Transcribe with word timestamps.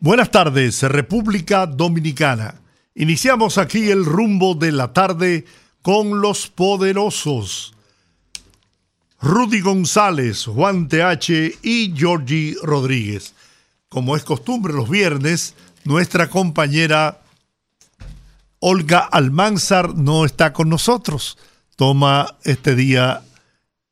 Buenas 0.00 0.30
tardes, 0.30 0.80
República 0.84 1.66
Dominicana. 1.66 2.54
Iniciamos 2.94 3.58
aquí 3.58 3.90
el 3.90 4.04
rumbo 4.04 4.54
de 4.54 4.70
la 4.70 4.92
tarde 4.92 5.44
con 5.82 6.20
los 6.20 6.46
poderosos. 6.46 7.74
Rudy 9.20 9.60
González, 9.60 10.44
Juan 10.44 10.86
TH 10.86 11.58
y 11.64 11.92
Georgie 11.96 12.54
Rodríguez. 12.62 13.34
Como 13.88 14.14
es 14.14 14.22
costumbre 14.22 14.72
los 14.72 14.88
viernes, 14.88 15.56
nuestra 15.82 16.30
compañera 16.30 17.20
Olga 18.60 19.00
Almanzar 19.00 19.96
no 19.96 20.24
está 20.24 20.52
con 20.52 20.68
nosotros. 20.68 21.38
Toma 21.74 22.36
este 22.44 22.76
día 22.76 23.22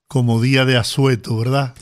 como 0.07 0.41
día 0.41 0.65
de 0.65 0.77
asueto, 0.77 1.37
¿verdad? 1.37 1.74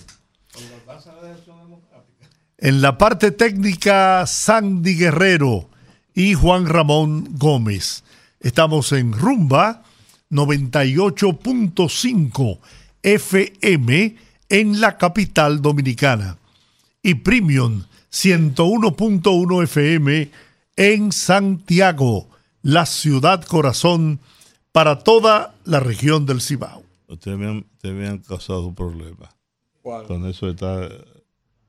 En 2.65 2.81
la 2.81 2.97
parte 2.97 3.31
técnica, 3.31 4.27
Sandy 4.27 4.95
Guerrero 4.95 5.69
y 6.15 6.33
Juan 6.33 6.65
Ramón 6.65 7.29
Gómez. 7.37 8.05
Estamos 8.41 8.91
en 8.93 9.13
Rumba 9.13 9.83
98.5 10.31 12.59
FM 13.03 14.17
en 14.49 14.81
la 14.81 14.97
capital 14.97 15.61
dominicana 15.61 16.39
y 17.03 17.17
Premium 17.17 17.83
101.1 18.11 19.63
FM 19.65 20.31
en 20.77 21.13
Santiago, 21.13 22.31
la 22.63 22.87
ciudad 22.87 23.45
corazón 23.45 24.21
para 24.73 25.01
toda 25.01 25.55
la 25.67 25.81
región 25.81 26.25
del 26.25 26.41
Cibao. 26.41 26.83
Ustedes 27.09 27.37
me 27.37 27.63
han, 28.09 28.21
causado 28.21 28.67
un 28.67 28.75
problema. 28.75 29.29
Con 29.83 30.27
eso 30.27 30.49
está 30.49 30.89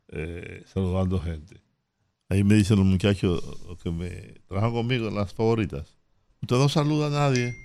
eh, 0.10 0.64
saludando 0.66 1.20
gente. 1.20 1.62
Ahí 2.30 2.44
me 2.44 2.56
dicen 2.56 2.78
los 2.78 2.86
muchachos 2.86 3.42
que 3.84 3.92
me 3.92 4.36
trabajan 4.48 4.74
conmigo 4.74 5.08
en 5.08 5.16
las 5.16 5.34
favoritas. 5.34 5.98
Usted 6.42 6.58
no 6.58 6.70
saluda 6.70 7.08
a 7.08 7.10
nadie. 7.10 7.56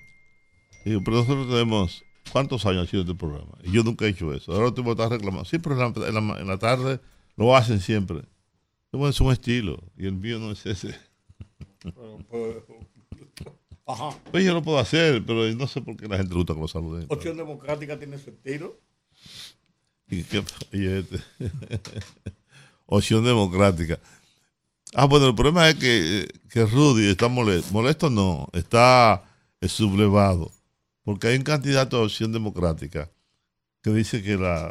Digo, 0.85 1.01
pero 1.05 1.19
nosotros 1.19 1.49
tenemos 1.49 2.03
¿Cuántos 2.33 2.65
años 2.67 2.85
ha 2.85 2.91
sido 2.91 3.03
este 3.03 3.15
programa? 3.15 3.59
Y 3.65 3.73
yo 3.73 3.83
nunca 3.83 4.05
he 4.05 4.09
hecho 4.09 4.33
eso. 4.33 4.53
Ahora 4.53 4.73
tú 4.73 4.85
me 4.85 4.91
estás 4.91 5.11
reclamando. 5.11 5.49
Pero 5.51 5.93
en 6.07 6.47
la, 6.47 6.59
tarde 6.59 7.01
lo 7.37 7.57
hacen 7.57 7.81
siempre. 7.81 8.23
es 8.93 9.21
un 9.21 9.33
estilo 9.33 9.83
y 9.97 10.07
el 10.07 10.15
mío 10.15 10.39
no 10.39 10.53
es 10.53 10.65
ese. 10.67 10.95
Pues, 12.29 12.57
ajá. 13.87 14.11
Pues 14.31 14.45
yo 14.45 14.55
lo 14.55 14.63
puedo 14.63 14.79
hacer, 14.79 15.25
pero 15.25 15.51
no 15.55 15.67
sé 15.67 15.81
por 15.81 15.97
qué 15.97 16.07
la 16.07 16.19
gente 16.19 16.35
gusta 16.35 16.55
que 16.55 16.61
lo 16.61 16.69
saluden. 16.69 17.07
Opción 17.09 17.37
Democrática 17.37 17.99
tiene 17.99 18.19
su 18.19 18.31
estilo. 18.31 18.79
Este. 20.73 21.21
Opción 22.87 23.25
Democrática. 23.25 23.99
Ah, 24.95 25.05
bueno, 25.05 25.29
el 25.29 25.35
problema 25.35 25.69
es 25.69 25.77
que, 25.77 26.29
que 26.51 26.67
Rudy 26.67 27.11
está 27.11 27.29
molesto. 27.29 27.73
Molesto 27.73 28.11
no, 28.11 28.49
está 28.53 29.23
sublevado. 29.69 30.51
Porque 31.05 31.29
hay 31.29 31.37
un 31.37 31.45
candidato 31.45 31.97
a 31.97 32.03
opción 32.03 32.33
democrática 32.33 33.11
que 33.83 33.91
dice 33.91 34.23
que 34.23 34.37
la, 34.37 34.69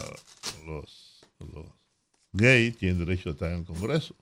los, 0.66 1.22
gays 2.34 2.78
tienen 2.78 3.00
derecho 3.00 3.30
a 3.30 3.31
estar 3.34 3.52
en 3.52 3.59
el 3.59 3.66
Congreso. 3.66 4.16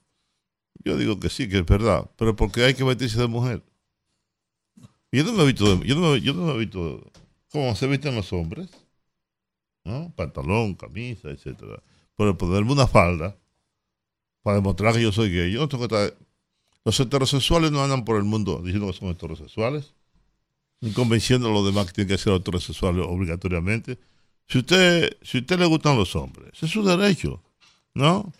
Yo 0.83 0.97
digo 0.97 1.19
que 1.19 1.29
sí, 1.29 1.49
que 1.49 1.59
es 1.59 1.65
verdad, 1.65 2.09
pero 2.17 2.35
porque 2.35 2.63
hay 2.63 2.73
que 2.73 2.83
vestirse 2.83 3.19
de 3.19 3.27
mujer. 3.27 3.61
Yo 5.11 5.23
no 5.23 5.33
me 5.33 5.43
he 5.43 5.45
visto, 5.47 5.77
me, 5.77 5.85
yo 5.85 5.95
no 6.33 6.45
me 6.45 6.53
he 6.53 6.57
visto 6.57 7.11
cómo 7.51 7.75
se 7.75 7.87
visten 7.87 8.15
los 8.15 8.31
hombres, 8.31 8.69
¿no? 9.87 10.13
Pantalón, 10.15 10.75
camisa, 10.75 11.29
etcétera. 11.29 11.81
Pero 12.15 12.37
ponerme 12.37 12.73
una 12.73 12.87
falda 12.87 13.37
para 14.43 14.57
demostrar 14.57 14.93
que 14.93 15.01
yo 15.01 15.11
soy 15.11 15.31
gay. 15.31 15.51
Yo 15.51 15.61
no 15.61 15.67
tengo 15.67 15.87
que 15.87 15.95
estar... 15.95 16.17
Los 16.85 16.99
heterosexuales 16.99 17.71
no 17.71 17.83
andan 17.83 18.05
por 18.05 18.17
el 18.17 18.23
mundo 18.23 18.61
diciendo 18.63 18.87
que 18.87 18.97
son 18.97 19.09
heterosexuales 19.09 19.93
ni 20.81 20.91
convenciendo 20.91 21.49
a 21.49 21.51
los 21.51 21.65
demás 21.65 21.87
que 21.87 21.93
tienen 21.93 22.15
que 22.15 22.21
ser 22.21 22.33
heterosexuales 22.33 23.05
obligatoriamente. 23.07 23.97
Si 24.47 24.59
usted, 24.59 25.17
si 25.21 25.39
usted 25.39 25.59
le 25.59 25.65
gustan 25.65 25.97
los 25.97 26.15
hombres, 26.15 26.51
ese 26.53 26.67
es 26.67 26.71
su 26.71 26.83
derecho, 26.83 27.41
¿no? 27.93 28.31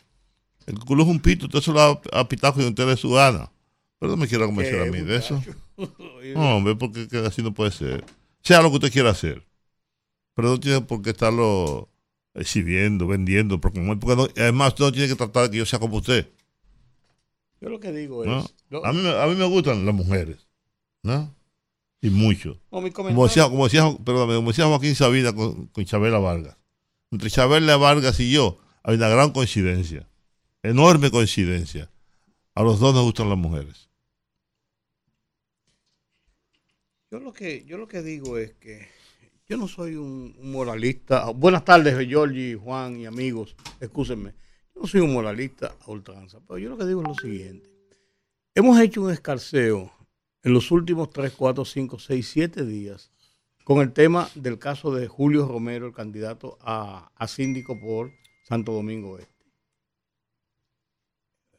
El 0.65 0.79
culo 0.79 1.03
es 1.03 1.09
un 1.09 1.19
pito, 1.19 1.45
usted 1.45 1.61
se 1.61 1.71
lo 1.71 1.81
ha, 1.81 2.01
ha 2.11 2.27
pitado 2.27 2.53
con 2.53 2.65
usted 2.65 2.87
de 2.87 2.97
su 2.97 3.11
gana. 3.11 3.51
Pero 3.99 4.11
no 4.11 4.17
me 4.17 4.27
quiera 4.27 4.45
convencer 4.45 4.81
a 4.81 4.91
mí 4.91 5.01
de 5.01 5.17
eso. 5.17 5.41
No, 6.33 6.57
hombre, 6.57 6.75
porque 6.75 7.07
así 7.27 7.43
no 7.43 7.53
puede 7.53 7.69
ser. 7.69 8.03
Sea 8.41 8.63
lo 8.63 8.69
que 8.71 8.77
usted 8.77 8.91
quiera 8.91 9.11
hacer. 9.11 9.45
Pero 10.37 10.49
no 10.49 10.59
tiene 10.59 10.81
por 10.81 11.01
qué 11.01 11.09
estarlo 11.09 11.89
exhibiendo, 12.35 13.07
vendiendo. 13.07 13.59
Porque, 13.59 13.79
además, 14.37 14.67
usted 14.67 14.85
no 14.85 14.91
tiene 14.91 15.07
que 15.07 15.15
tratar 15.15 15.45
de 15.45 15.49
que 15.49 15.57
yo 15.57 15.65
sea 15.65 15.79
como 15.79 15.97
usted. 15.97 16.29
Yo 17.59 17.69
lo 17.69 17.79
que 17.79 17.91
digo 17.91 18.23
es. 18.23 18.29
A, 18.83 18.93
mí, 18.93 19.01
a 19.03 19.25
mí 19.25 19.33
me 19.33 19.45
gustan 19.45 19.83
las 19.83 19.95
mujeres. 19.95 20.47
¿No? 21.01 21.33
Y 22.01 22.11
mucho. 22.11 22.61
como, 22.69 22.83
decía, 23.27 23.45
como, 23.49 23.63
decía, 23.63 23.81
como 23.81 24.49
decía 24.49 24.67
Joaquín 24.67 24.93
Sabina 24.93 25.33
con, 25.33 25.65
con 25.69 25.85
Chabela 25.85 26.19
Vargas. 26.19 26.55
Entre 27.09 27.31
Chabela 27.31 27.75
Vargas 27.77 28.19
y 28.19 28.31
yo 28.31 28.59
hay 28.83 28.93
una 28.93 29.09
gran 29.09 29.31
coincidencia. 29.31 30.07
Enorme 30.61 31.09
coincidencia. 31.09 31.89
A 32.53 32.61
los 32.61 32.79
dos 32.79 32.93
nos 32.93 33.05
gustan 33.05 33.29
las 33.29 33.39
mujeres. 33.39 33.89
Yo 37.09 37.17
lo 37.21 37.33
que, 37.33 37.65
yo 37.65 37.79
lo 37.79 37.87
que 37.87 38.03
digo 38.03 38.37
es 38.37 38.53
que 38.53 38.96
yo 39.49 39.57
no 39.57 39.67
soy 39.67 39.95
un, 39.95 40.35
moralista. 40.41 41.29
Buenas 41.29 41.63
tardes, 41.63 41.95
Georgie, 42.07 42.55
Juan 42.55 42.99
y 42.99 43.05
amigos. 43.05 43.55
Escúsenme. 43.79 44.33
Yo 44.75 44.81
no 44.81 44.87
soy 44.87 45.01
un 45.01 45.13
moralista 45.13 45.73
a 45.85 45.91
ultranza. 45.91 46.39
Pero 46.45 46.57
yo 46.57 46.69
lo 46.69 46.77
que 46.77 46.85
digo 46.85 47.01
es 47.01 47.07
lo 47.07 47.15
siguiente. 47.15 47.69
Hemos 48.53 48.79
hecho 48.79 49.01
un 49.01 49.11
escarceo 49.11 49.91
en 50.43 50.53
los 50.53 50.71
últimos 50.71 51.11
3, 51.11 51.31
4, 51.31 51.63
5, 51.63 51.99
6, 51.99 52.29
7 52.29 52.65
días 52.65 53.11
con 53.63 53.79
el 53.79 53.93
tema 53.93 54.29
del 54.35 54.59
caso 54.59 54.93
de 54.93 55.07
Julio 55.07 55.47
Romero, 55.47 55.87
el 55.87 55.93
candidato 55.93 56.57
a, 56.61 57.11
síndico 57.27 57.79
por 57.79 58.11
Santo 58.43 58.71
Domingo 58.71 59.17
Este. 59.17 59.45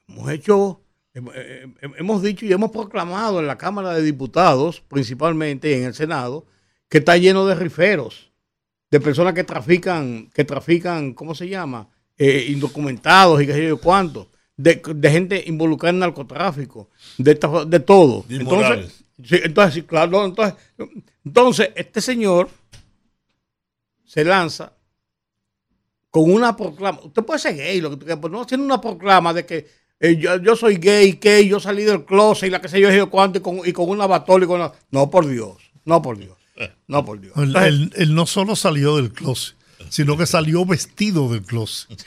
Hemos 0.09 0.31
hecho, 0.31 0.81
hemos 1.13 2.23
dicho 2.23 2.47
y 2.47 2.53
hemos 2.53 2.71
proclamado 2.71 3.41
en 3.41 3.47
la 3.47 3.59
Cámara 3.59 3.93
de 3.93 4.03
Diputados, 4.03 4.81
principalmente 4.81 5.77
en 5.77 5.85
el 5.85 5.93
Senado, 5.93 6.47
que 6.89 6.99
está 6.99 7.17
lleno 7.17 7.47
de 7.47 7.55
riferos, 7.55 8.31
de 8.91 9.01
personas 9.01 9.35
que 9.35 9.45
trafican, 9.45 10.31
que 10.33 10.45
trafican, 10.45 11.13
¿cómo 11.15 11.35
se 11.35 11.49
llama? 11.49 11.89
Eh, 12.17 12.47
indocumentados 12.49 13.43
y 13.43 13.47
qué 13.47 13.53
sé 13.53 13.69
yo 13.69 13.79
cuánto 13.79 14.29
de, 14.59 15.11
gente 15.11 15.43
involucrada 15.47 15.91
en 15.91 16.01
narcotráfico, 16.01 16.91
de, 17.17 17.35
de 17.67 17.81
todo. 17.81 18.25
Entonces, 18.29 19.05
sí, 19.25 19.41
entonces, 19.43 19.75
sí, 19.75 19.83
claro, 19.83 20.25
entonces, 20.25 20.55
entonces, 21.25 21.71
este 21.77 22.01
señor 22.01 22.51
se 24.05 24.25
lanza 24.25 24.73
con 26.11 26.31
una 26.31 26.57
proclama. 26.57 26.99
Usted 27.05 27.23
puede 27.23 27.39
ser 27.39 27.57
gay, 27.57 27.81
lo 27.81 27.91
que 27.91 28.05
pero 28.05 28.21
pues 28.21 28.33
no 28.33 28.43
haciendo 28.43 28.67
una 28.67 28.81
proclama 28.81 29.33
de 29.33 29.47
que 29.47 29.67
eh, 30.01 30.17
yo, 30.17 30.57
soy 30.57 30.77
gay, 30.77 31.15
que 31.15 31.47
yo 31.47 31.61
salí 31.61 31.85
del 31.85 32.05
closet 32.05 32.49
y 32.49 32.51
la 32.51 32.61
que 32.61 32.69
sé 32.69 32.81
yo, 32.81 32.91
yo 32.91 33.09
cuánto, 33.11 33.39
y 33.39 33.43
con, 33.43 33.61
y 33.65 33.73
con 33.73 33.89
una 33.89 34.07
batola 34.07 34.45
y 34.45 34.49
con 34.49 34.73
No, 34.91 35.11
por 35.11 35.27
Dios, 35.27 35.57
no 35.85 36.03
por 36.03 36.19
Dios, 36.19 36.38
no 36.87 37.05
por 37.05 37.21
Dios. 37.21 37.35
él, 37.37 38.15
no 38.15 38.27
solo 38.27 38.57
salió 38.57 38.97
del 38.97 39.13
closet, 39.13 39.57
sino 39.89 40.17
que 40.17 40.27
salió 40.27 40.65
vestido 40.65 41.29
del 41.31 41.43
closet. 41.43 42.05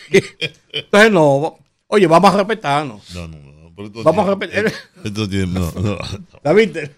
Entonces, 0.71 1.11
no, 1.11 1.57
Oye, 1.93 2.07
vamos 2.07 2.33
a 2.33 2.37
respetarnos. 2.37 3.13
No, 3.13 3.27
no, 3.27 3.37
no. 3.37 4.03
Vamos 4.03 4.25
a 4.25 4.29
respetar. 4.35 4.71
Esto 5.03 5.27
tiene, 5.27 5.47
no, 5.47 5.71
no. 5.73 5.97
¿La 6.41 6.53
viste? 6.53 6.95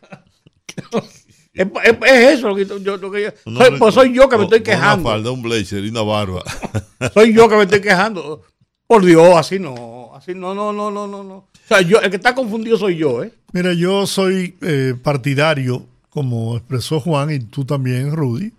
Es, 1.54 1.68
eso 2.12 2.50
lo 2.50 2.56
que 2.56 2.66
yo, 2.66 2.98
lo 2.98 3.12
que 3.12 3.24
yo 3.24 3.30
soy, 3.44 3.78
pues 3.78 3.94
soy 3.94 4.14
yo 4.14 4.30
que 4.30 4.38
me 4.38 4.44
estoy 4.44 4.62
quejando. 4.62 5.08
Una 5.08 5.18
falda, 5.18 5.32
un 5.32 5.42
blazer 5.42 5.84
y 5.84 5.90
una 5.90 6.02
barba. 6.02 6.44
soy 7.14 7.34
yo 7.34 7.50
que 7.50 7.56
me 7.56 7.64
estoy 7.64 7.82
quejando. 7.82 8.44
Por 8.86 9.06
Dios, 9.06 9.36
así 9.36 9.60
no, 9.60 10.12
así 10.16 10.34
no, 10.36 10.54
no, 10.54 10.74
no, 10.74 10.92
no, 10.92 11.08
no. 11.08 11.34
O 11.36 11.50
sea, 11.68 11.82
yo, 11.82 12.00
el 12.00 12.10
que 12.10 12.18
está 12.18 12.36
confundido 12.36 12.78
soy 12.78 12.98
yo, 12.98 13.24
¿eh? 13.24 13.34
Mira, 13.52 13.74
yo 13.74 14.06
soy 14.06 14.58
eh, 14.62 14.96
partidario, 15.02 15.88
como 16.14 16.56
expresó 16.58 17.00
Juan 17.00 17.32
y 17.32 17.40
tú 17.40 17.66
también, 17.66 18.12
Rudy. 18.16 18.52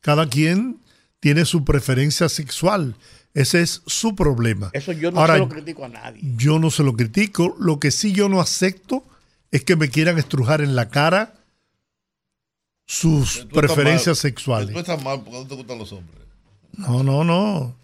Cada 0.00 0.28
quien 0.28 0.78
tiene 1.20 1.44
su 1.44 1.64
preferencia 1.64 2.28
sexual 2.28 2.94
ese 3.34 3.62
es 3.62 3.82
su 3.86 4.14
problema. 4.14 4.70
Eso 4.74 4.92
yo 4.92 5.10
no 5.10 5.26
se 5.26 5.38
lo 5.38 5.48
critico 5.48 5.84
a 5.84 5.88
nadie. 5.88 6.20
Yo 6.36 6.60
no 6.60 6.70
se 6.70 6.84
lo 6.84 6.94
critico. 6.94 7.56
Lo 7.58 7.80
que 7.80 7.90
sí 7.90 8.12
yo 8.12 8.28
no 8.28 8.40
acepto 8.40 9.02
es 9.50 9.64
que 9.64 9.74
me 9.74 9.88
quieran 9.90 10.18
estrujar 10.18 10.60
en 10.60 10.76
la 10.76 10.88
cara 10.88 11.34
sus 12.86 13.34
Tú 13.34 13.40
estás 13.40 13.46
preferencias 13.58 14.06
mal. 14.08 14.16
sexuales. 14.16 14.72
Tú 14.72 14.78
estás 14.78 15.02
mal 15.02 15.20
porque 15.22 15.38
no 15.40 15.46
te 15.46 15.54
gustan 15.56 15.78
los 15.78 15.92
hombres. 15.92 16.22
No, 16.76 17.02
no, 17.02 17.24
no. 17.24 17.74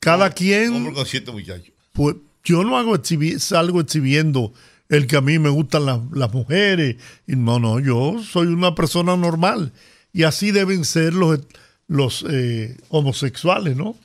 Cada 0.00 0.30
quien, 0.30 0.74
Hombre 0.74 0.94
con 0.94 1.06
siete 1.06 1.30
muchachos. 1.32 1.72
pues 1.92 2.16
yo 2.44 2.62
no 2.64 2.76
hago 2.78 2.94
exhibi- 2.94 3.38
salgo 3.38 3.80
exhibiendo 3.80 4.52
el 4.96 5.06
que 5.06 5.16
a 5.16 5.20
mí 5.20 5.38
me 5.38 5.48
gustan 5.48 5.86
las, 5.86 6.00
las 6.12 6.32
mujeres. 6.32 6.96
Y 7.26 7.36
no, 7.36 7.58
no, 7.58 7.80
yo 7.80 8.22
soy 8.22 8.46
una 8.48 8.74
persona 8.74 9.16
normal. 9.16 9.72
Y 10.12 10.22
así 10.24 10.50
deben 10.50 10.84
ser 10.84 11.12
los, 11.14 11.40
los 11.86 12.24
eh, 12.30 12.76
homosexuales, 12.88 13.76
¿no? 13.76 13.96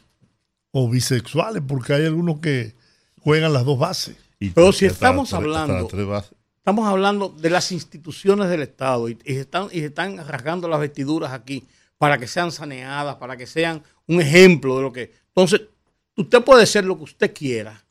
O 0.71 0.89
bisexuales, 0.89 1.63
porque 1.68 1.94
hay 1.94 2.06
algunos 2.06 2.39
que 2.39 2.75
juegan 3.21 3.53
las 3.53 3.65
dos 3.65 3.80
bases. 3.80 4.15
Y 4.39 4.50
Pero 4.51 4.71
si 4.71 4.86
estamos 4.86 5.30
tres- 5.30 5.38
hablando-. 5.39 5.89
Estamos 6.57 6.88
hablando 6.88 7.30
de 7.30 7.50
las 7.50 7.71
instituciones 7.71 8.50
del 8.50 8.62
Estado 8.62 9.09
y, 9.09 9.18
y 9.25 9.33
se 9.33 9.39
están, 9.41 9.68
y 9.71 9.80
se 9.80 9.86
están 9.88 10.18
rasgando 10.27 10.68
las 10.68 10.80
vestiduras 10.80 11.31
aquí 11.31 11.65
para 11.97 12.18
que 12.18 12.27
sean 12.27 12.51
saneadas, 12.51 13.15
para 13.15 13.36
que 13.38 13.47
sean 13.47 13.81
un 14.07 14.21
ejemplo 14.21 14.75
de 14.77 14.81
lo 14.83 14.94
que... 14.94 15.12
Entonces, 15.30 15.62
usted 16.15 16.44
puede 16.44 16.65
ser 16.65 16.86
lo 16.86 16.97
que 16.97 17.03
usted 17.06 17.33
quiera. 17.33 17.83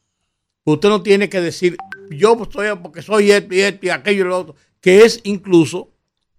Usted 0.64 0.88
no 0.88 1.02
tiene 1.02 1.28
que 1.28 1.40
decir, 1.40 1.76
yo 2.10 2.36
soy 2.50 2.68
porque 2.82 3.02
soy 3.02 3.30
esto 3.30 3.54
y 3.54 3.60
esto 3.60 3.86
y 3.86 3.90
aquello 3.90 4.24
y 4.24 4.28
lo 4.28 4.38
otro, 4.38 4.54
que 4.80 5.04
es 5.04 5.20
incluso 5.24 5.90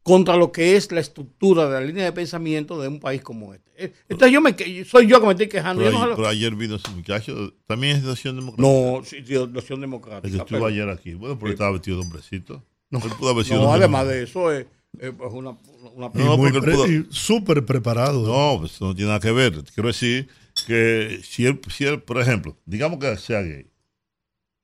contra 0.04 0.36
lo 0.38 0.52
que 0.52 0.76
es 0.76 0.92
la 0.92 1.02
estructura 1.02 1.66
de 1.68 1.72
la 1.74 1.82
línea 1.82 2.04
de 2.06 2.12
pensamiento 2.12 2.82
de 2.82 2.88
un 2.88 3.00
país 3.00 3.22
como 3.22 3.54
este. 3.54 3.94
Entonces 4.10 4.34
yo 4.34 4.42
me 4.42 4.56
soy 4.86 5.08
yo 5.08 5.20
que 5.20 5.26
me 5.28 5.32
estoy 5.34 5.48
quejando. 5.50 5.84
Pero, 5.84 5.98
Yo 5.98 6.08
no, 6.08 6.16
pero 6.16 6.28
ayer 6.28 6.56
vino 6.56 6.76
ese 6.76 6.90
muchacho. 6.92 7.54
También 7.68 7.98
es 7.98 8.04
de 8.04 8.12
Acción 8.12 8.36
Democrática. 8.36 8.68
no, 8.68 9.02
sí, 9.06 9.18
sí, 9.26 9.34
Nación 9.52 9.78
El 9.78 9.82
Democrática. 9.82 10.22
que 10.30 10.38
estuvo 10.38 10.46
pero- 10.60 10.66
ayer 10.66 10.90
aquí. 10.90 11.14
Bueno, 11.14 11.38
porque 11.38 11.54
estaba 11.54 11.72
vestido 11.72 11.98
de 11.98 12.04
hombrecito. 12.04 12.64
No, 12.90 13.00
Él 13.00 13.12
pudo 13.20 13.30
haber 13.30 13.46
sido 13.46 13.62
no, 13.62 13.68
de 13.68 13.74
además 13.78 14.02
hombre. 14.02 14.18
de 14.18 14.24
eso 14.24 14.52
es, 14.52 14.66
es 15.00 15.14
una, 15.32 15.52
una 15.94 16.08
Y 16.16 16.18
No, 16.18 16.38
muy 16.38 16.52
porque 16.52 16.58
él 16.58 16.64
pre- 16.64 16.74
pudo- 17.04 17.12
súper 17.14 17.64
preparado. 17.66 18.26
No, 18.26 18.60
pues 18.62 18.82
no 18.82 18.96
tiene 18.96 19.10
nada 19.10 19.20
que 19.20 19.32
ver. 19.32 19.64
Quiero 19.76 19.88
decir 19.88 20.28
que 20.66 21.20
si 21.24 21.46
él, 21.46 21.62
si 21.70 21.86
él, 21.86 22.02
por 22.02 22.20
ejemplo, 22.20 22.58
digamos 22.66 22.98
que 23.00 23.16
sea 23.18 23.42
gay, 23.44 23.68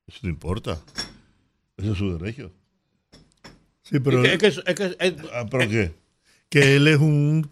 eso 0.06 0.18
no 0.22 0.28
importa. 0.30 0.80
Eso 1.76 1.92
es 1.92 1.98
su 1.98 2.16
derecho. 2.18 2.50
Sí, 3.82 4.00
pero 4.00 4.24
es 4.24 4.38
que, 4.38 4.46
es 4.48 4.56
que- 4.56 4.70
es 4.70 4.74
que- 4.76 4.96
es- 4.98 5.14
Ah, 5.32 5.46
¿Pero 5.50 5.68
qué? 5.68 5.92
que 6.48 6.76
él 6.76 6.88
es 6.88 6.98
un 6.98 7.48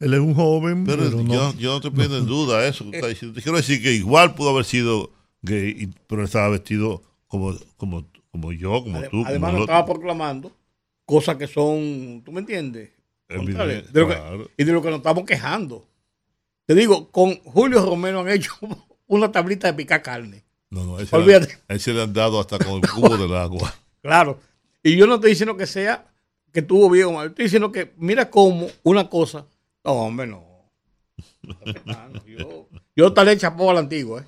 él 0.00 0.12
es 0.14 0.20
un 0.20 0.34
joven, 0.34 0.84
Pero, 0.84 1.04
pero, 1.04 1.22
no. 1.22 1.32
yo, 1.32 1.54
yo 1.58 1.70
no 1.70 1.76
estoy 1.76 1.90
poniendo 1.92 2.18
en 2.18 2.26
duda 2.26 2.66
eso 2.66 2.90
que 2.90 2.96
está 2.96 3.08
diciendo. 3.08 3.34
Te 3.34 3.42
quiero 3.42 3.56
decir 3.56 3.82
que 3.82 3.92
igual 3.92 4.34
pudo 4.34 4.50
haber 4.50 4.64
sido 4.64 5.10
gay, 5.42 5.70
y- 5.78 5.86
pero 6.06 6.24
estaba 6.24 6.48
vestido 6.50 7.02
como, 7.26 7.54
como, 7.76 8.06
como 8.30 8.52
yo, 8.52 8.82
como 8.82 8.98
ade- 8.98 9.04
tú, 9.10 9.18
como 9.18 9.26
además 9.26 9.52
lo 9.52 9.62
otro. 9.62 9.72
estaba 9.74 9.86
proclamando 9.86 10.54
cosas 11.06 11.36
que 11.36 11.46
son, 11.46 12.22
¿tú 12.24 12.32
me 12.32 12.40
entiendes? 12.40 12.90
De 13.28 13.36
lo 13.36 13.46
que- 13.46 14.14
claro. 14.14 14.50
y 14.56 14.64
de 14.64 14.72
lo 14.72 14.82
que 14.82 14.88
nos 14.90 14.98
estamos 14.98 15.24
quejando. 15.24 15.88
Te 16.66 16.74
digo, 16.74 17.10
con 17.10 17.36
Julio 17.44 17.84
Romero 17.84 18.20
han 18.20 18.28
hecho 18.28 18.52
una 19.06 19.30
tablita 19.32 19.68
de 19.68 19.74
picar 19.74 20.02
carne. 20.02 20.43
No, 20.74 20.84
no, 20.84 20.98
ese, 20.98 21.14
Olvídate. 21.14 21.46
le- 21.46 21.58
a 21.68 21.76
ese 21.76 21.92
le 21.92 22.02
han 22.02 22.12
dado 22.12 22.40
hasta 22.40 22.58
con 22.58 22.74
el 22.74 22.90
cubo 22.90 23.16
del 23.16 23.34
agua. 23.36 23.72
Claro. 24.02 24.38
Y 24.82 24.96
yo 24.96 25.06
no 25.06 25.14
estoy 25.14 25.30
diciendo 25.30 25.56
que 25.56 25.66
sea 25.66 26.12
que 26.52 26.60
tuvo 26.60 26.90
bien 26.90 27.06
o 27.06 27.12
mal. 27.12 27.28
Estoy 27.28 27.44
diciendo 27.46 27.72
que 27.72 27.94
mira 27.96 28.28
cómo 28.28 28.66
una 28.82 29.08
cosa. 29.08 29.46
No, 29.82 29.92
hombre, 29.92 30.26
no. 30.26 30.44
Yo, 32.26 32.68
yo 32.94 33.06
estaré 33.08 33.36
chapó 33.38 33.70
a 33.70 33.74
la 33.74 33.80
antigua, 33.80 34.20
¿eh? 34.20 34.24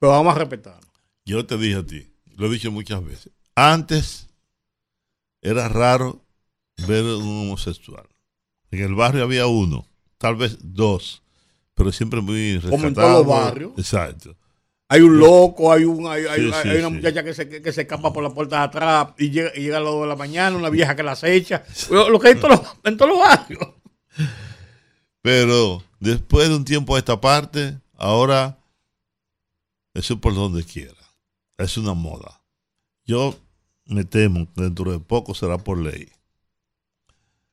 Pero 0.00 0.12
vamos 0.12 0.34
a 0.34 0.38
respetar. 0.38 0.80
Yo 1.24 1.46
te 1.46 1.56
dije 1.56 1.76
a 1.76 1.86
ti, 1.86 2.10
lo 2.36 2.46
he 2.46 2.50
dicho 2.50 2.70
muchas 2.72 3.04
veces. 3.04 3.32
Antes 3.54 4.26
era 5.42 5.68
raro 5.68 6.24
ver 6.88 7.04
un 7.04 7.42
homosexual. 7.46 8.06
En 8.72 8.80
el 8.82 8.94
barrio 8.94 9.22
había 9.22 9.46
uno, 9.46 9.86
tal 10.18 10.34
vez 10.36 10.58
dos, 10.60 11.22
pero 11.74 11.92
siempre 11.92 12.20
muy 12.20 12.58
Como 12.62 12.74
en 12.74 12.82
rescatado. 12.82 13.22
todos 13.22 13.26
los 13.26 13.44
barrios. 13.44 13.72
Exacto. 13.78 14.36
Hay 14.94 15.00
un 15.02 15.18
loco, 15.18 15.72
hay, 15.72 15.84
un, 15.84 16.06
hay, 16.06 16.24
hay- 16.26 16.40
Sí, 16.40 16.52
sí, 16.62 16.68
hay 16.68 16.78
una 16.78 16.88
muchacha 16.90 17.22
que 17.24 17.34
se, 17.34 17.48
que, 17.48 17.72
se 17.72 17.82
escapa 17.82 18.12
por 18.12 18.22
la 18.22 18.30
puerta 18.30 18.58
de 18.58 18.62
atrás 18.64 19.08
y 19.18 19.30
llega, 19.30 19.50
y 19.54 19.62
llega 19.62 19.76
a 19.78 19.80
las 19.80 19.92
2 19.92 20.02
de 20.02 20.08
la 20.08 20.16
mañana, 20.16 20.56
una 20.56 20.70
vieja 20.70 20.94
que 20.96 21.02
la 21.02 21.12
acecha. 21.12 21.64
Lo, 21.90 22.18
que 22.20 22.28
hay 22.28 22.32
en 22.34 22.40
todos 22.40 22.58
los, 22.60 22.76
en 22.84 22.96
todos 22.96 23.10
los 23.10 23.18
barrios. 23.20 23.68
Pero 25.22 25.82
después 26.00 26.48
de 26.48 26.56
un 26.56 26.64
tiempo 26.64 26.94
a 26.94 26.98
esta 26.98 27.20
parte, 27.20 27.78
ahora 27.96 28.58
eso 29.94 30.14
es 30.14 30.20
por 30.20 30.34
donde 30.34 30.64
quiera. 30.64 30.94
Es 31.58 31.76
una 31.78 31.94
moda. 31.94 32.42
Yo 33.04 33.34
me 33.86 34.04
temo 34.04 34.46
que 34.54 34.62
dentro 34.62 34.90
de 34.92 34.98
poco 34.98 35.34
será 35.34 35.58
por 35.58 35.78
ley. 35.78 36.08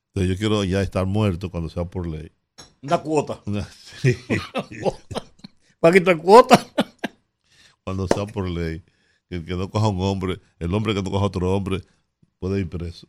Entonces 0.08 0.30
yo 0.34 0.38
quiero 0.38 0.64
ya 0.64 0.82
estar 0.82 1.06
muerto 1.06 1.50
cuando 1.50 1.68
sea 1.70 1.84
por 1.84 2.06
ley. 2.06 2.30
Una 2.82 2.98
cuota. 2.98 3.40
Una- 3.46 3.66
sí. 4.02 4.16
Para 5.80 5.94
quitar 5.94 6.16
cuota. 6.18 6.64
Cuando 7.84 8.06
sea 8.08 8.26
por 8.26 8.48
ley. 8.48 8.82
Que 9.28 9.36
el 9.36 9.44
que 9.44 9.54
no 9.54 9.70
coja 9.70 9.88
un 9.88 10.00
hombre, 10.02 10.40
el 10.58 10.74
hombre 10.74 10.94
que 10.94 11.02
no 11.02 11.10
coja 11.10 11.26
otro 11.26 11.54
hombre, 11.54 11.82
puede 12.38 12.60
ir 12.60 12.68
preso. 12.68 13.08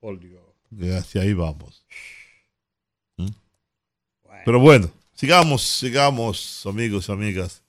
Por 0.00 0.18
Dios. 0.18 0.42
Que 0.78 0.94
hacia 0.94 1.22
ahí 1.22 1.32
vamos. 1.32 1.86
¿Mm? 3.16 3.28
Pero 4.44 4.60
bueno, 4.60 4.90
sigamos, 5.14 5.62
sigamos, 5.62 6.66
amigos 6.66 7.08
y 7.08 7.12
amigas, 7.12 7.62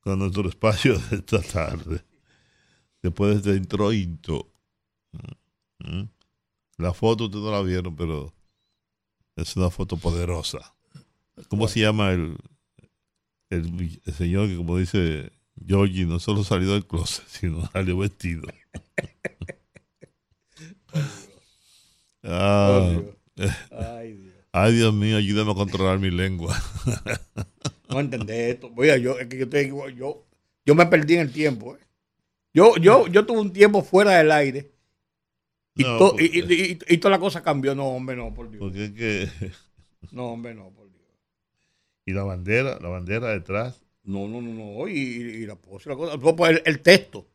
con 0.00 0.18
nuestro 0.18 0.48
espacio 0.48 0.98
de 0.98 1.16
esta 1.16 1.40
tarde. 1.40 2.04
Después 3.00 3.30
de 3.30 3.36
este 3.38 3.56
introito. 3.56 4.52
¿Mm? 5.78 6.02
La 6.78 6.92
foto 6.92 7.24
ustedes 7.24 7.44
no 7.44 7.50
la 7.50 7.62
vieron, 7.62 7.96
pero 7.96 8.32
es 9.36 9.56
una 9.56 9.70
foto 9.70 9.96
poderosa. 9.96 10.74
¿Cómo 11.48 11.66
se 11.66 11.80
llama 11.80 12.12
el, 12.12 12.36
el, 13.48 14.00
el 14.04 14.14
señor 14.14 14.48
que, 14.48 14.56
como 14.56 14.76
dice 14.76 15.32
Georgie, 15.66 16.06
no 16.06 16.18
solo 16.18 16.44
salió 16.44 16.72
del 16.72 16.86
closet, 16.86 17.24
sino 17.26 17.66
salió 17.72 17.98
vestido? 17.98 18.42
Ah, 22.22 22.90
Ay, 23.70 24.12
Dios. 24.12 24.34
ay, 24.52 24.72
Dios 24.74 24.94
mío, 24.94 25.16
ayúdame 25.16 25.52
a 25.52 25.54
controlar 25.54 25.98
mi 25.98 26.10
lengua. 26.10 26.56
No 27.88 28.00
entendés 28.00 28.54
esto. 28.54 28.72
Oiga, 28.74 28.96
yo, 28.96 29.18
es 29.18 29.26
que 29.26 29.38
yo, 29.38 29.58
igual, 29.60 29.94
yo, 29.94 30.24
yo 30.64 30.74
me 30.74 30.86
perdí 30.86 31.12
en 31.12 31.20
el 31.20 31.30
tiempo. 31.30 31.76
¿eh? 31.76 31.80
Yo, 32.54 32.74
yo, 32.78 33.06
yo 33.06 33.26
tuve 33.26 33.40
un 33.40 33.52
tiempo 33.52 33.82
fuera 33.82 34.12
del 34.12 34.32
aire 34.32 34.72
y, 35.74 35.82
No, 35.82 35.98
to- 35.98 36.08
porque- 36.12 36.24
y, 36.24 36.38
y- 36.38 36.72
y- 36.72 36.78
y 36.94 36.96
toda 36.96 37.10
la 37.10 37.18
cosa 37.18 37.42
cambió. 37.42 37.74
No, 37.74 37.88
hombre, 37.88 38.16
no, 38.16 38.32
por 38.32 38.50
Dios. 38.50 38.60
Porque 38.60 38.84
es 38.86 38.92
que. 38.92 39.28
No, 40.10 40.28
hombre, 40.28 40.54
no, 40.54 40.70
por 40.70 40.90
Dios. 40.90 41.02
Y 42.06 42.12
la 42.14 42.22
bandera, 42.22 42.78
la 42.80 42.88
bandera 42.88 43.28
detrás. 43.28 43.81
No, 44.04 44.26
no, 44.28 44.40
no, 44.42 44.52
no. 44.52 44.88
Y, 44.88 44.94
y 44.94 45.46
la 45.46 45.56
pose, 45.56 45.88
la 45.88 45.96
cosa. 45.96 46.18
Pues, 46.18 46.62
El, 46.64 46.80
texto, 46.82 47.28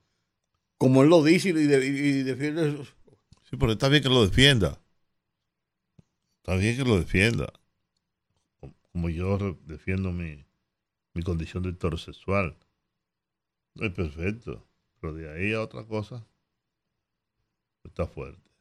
como 0.77 1.03
él 1.03 1.09
lo 1.09 1.23
dice 1.23 1.49
y, 1.49 1.53
de- 1.53 1.87
y 1.87 2.23
defiende. 2.23 2.69
eso. 2.69 2.85
Sí, 3.49 3.57
pero 3.57 3.73
está 3.73 3.89
bien 3.89 4.03
que 4.03 4.09
lo 4.09 4.25
defienda. 4.25 4.79
Está 6.41 6.55
bien 6.55 6.75
que 6.75 6.83
lo 6.83 6.97
defienda. 6.97 7.53
Como 8.91 9.09
yo 9.09 9.37
defiendo 9.65 10.11
mi, 10.11 10.45
mi 11.13 11.23
condición 11.23 11.63
de 11.63 11.69
heterosexual. 11.71 12.57
Es 13.75 13.91
perfecto. 13.93 14.67
Pero 14.99 15.13
de 15.13 15.31
ahí 15.31 15.53
a 15.53 15.61
otra 15.61 15.85
cosa, 15.85 16.27
está 17.83 18.05
fuerte. 18.05 18.51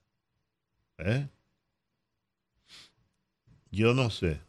¿Eh? 0.98 1.28
Yo 3.70 3.94
no 3.94 4.10
sé. 4.10 4.40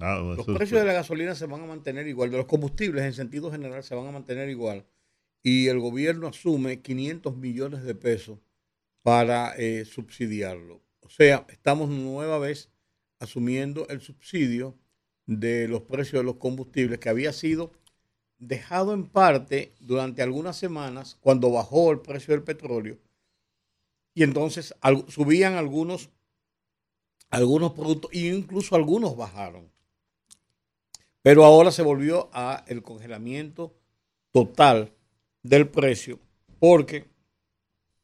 Ah, 0.00 0.18
Los 0.36 0.48
es- 0.48 0.54
precios 0.56 0.80
de 0.80 0.86
la 0.86 0.92
gasolina 0.94 1.34
se 1.34 1.46
van 1.46 1.62
a 1.62 1.66
mantener 1.66 2.06
igual, 2.08 2.30
de 2.30 2.38
los 2.38 2.46
combustibles 2.46 3.04
en 3.04 3.12
sentido 3.12 3.50
general 3.50 3.82
se 3.84 3.94
van 3.94 4.06
a 4.06 4.12
mantener 4.12 4.48
igual. 4.48 4.86
Y 5.42 5.68
el 5.68 5.78
gobierno 5.80 6.26
asume 6.28 6.80
500 6.82 7.36
millones 7.36 7.82
de 7.82 7.94
pesos 7.94 8.38
para 9.02 9.54
eh, 9.56 9.84
subsidiarlo. 9.84 10.82
O 11.00 11.08
sea, 11.08 11.46
estamos 11.50 11.88
nueva 11.90 12.38
vez 12.38 12.70
asumiendo 13.18 13.86
el 13.88 14.00
subsidio 14.00 14.78
de 15.26 15.68
los 15.68 15.82
precios 15.82 16.20
de 16.20 16.24
los 16.24 16.36
combustibles 16.36 16.98
que 16.98 17.08
había 17.08 17.32
sido 17.32 17.72
dejado 18.38 18.94
en 18.94 19.06
parte 19.06 19.72
durante 19.80 20.22
algunas 20.22 20.56
semanas 20.56 21.18
cuando 21.20 21.50
bajó 21.52 21.90
el 21.92 22.00
precio 22.00 22.32
del 22.34 22.42
petróleo 22.42 22.98
y 24.14 24.22
entonces 24.22 24.74
subían 25.08 25.54
algunos 25.54 26.10
algunos 27.30 27.72
productos 27.74 28.10
e 28.12 28.28
incluso 28.28 28.74
algunos 28.74 29.16
bajaron. 29.16 29.70
Pero 31.22 31.44
ahora 31.44 31.70
se 31.70 31.82
volvió 31.82 32.30
a 32.32 32.64
el 32.68 32.82
congelamiento 32.82 33.74
total 34.32 34.92
del 35.42 35.68
precio 35.68 36.18
porque 36.58 37.06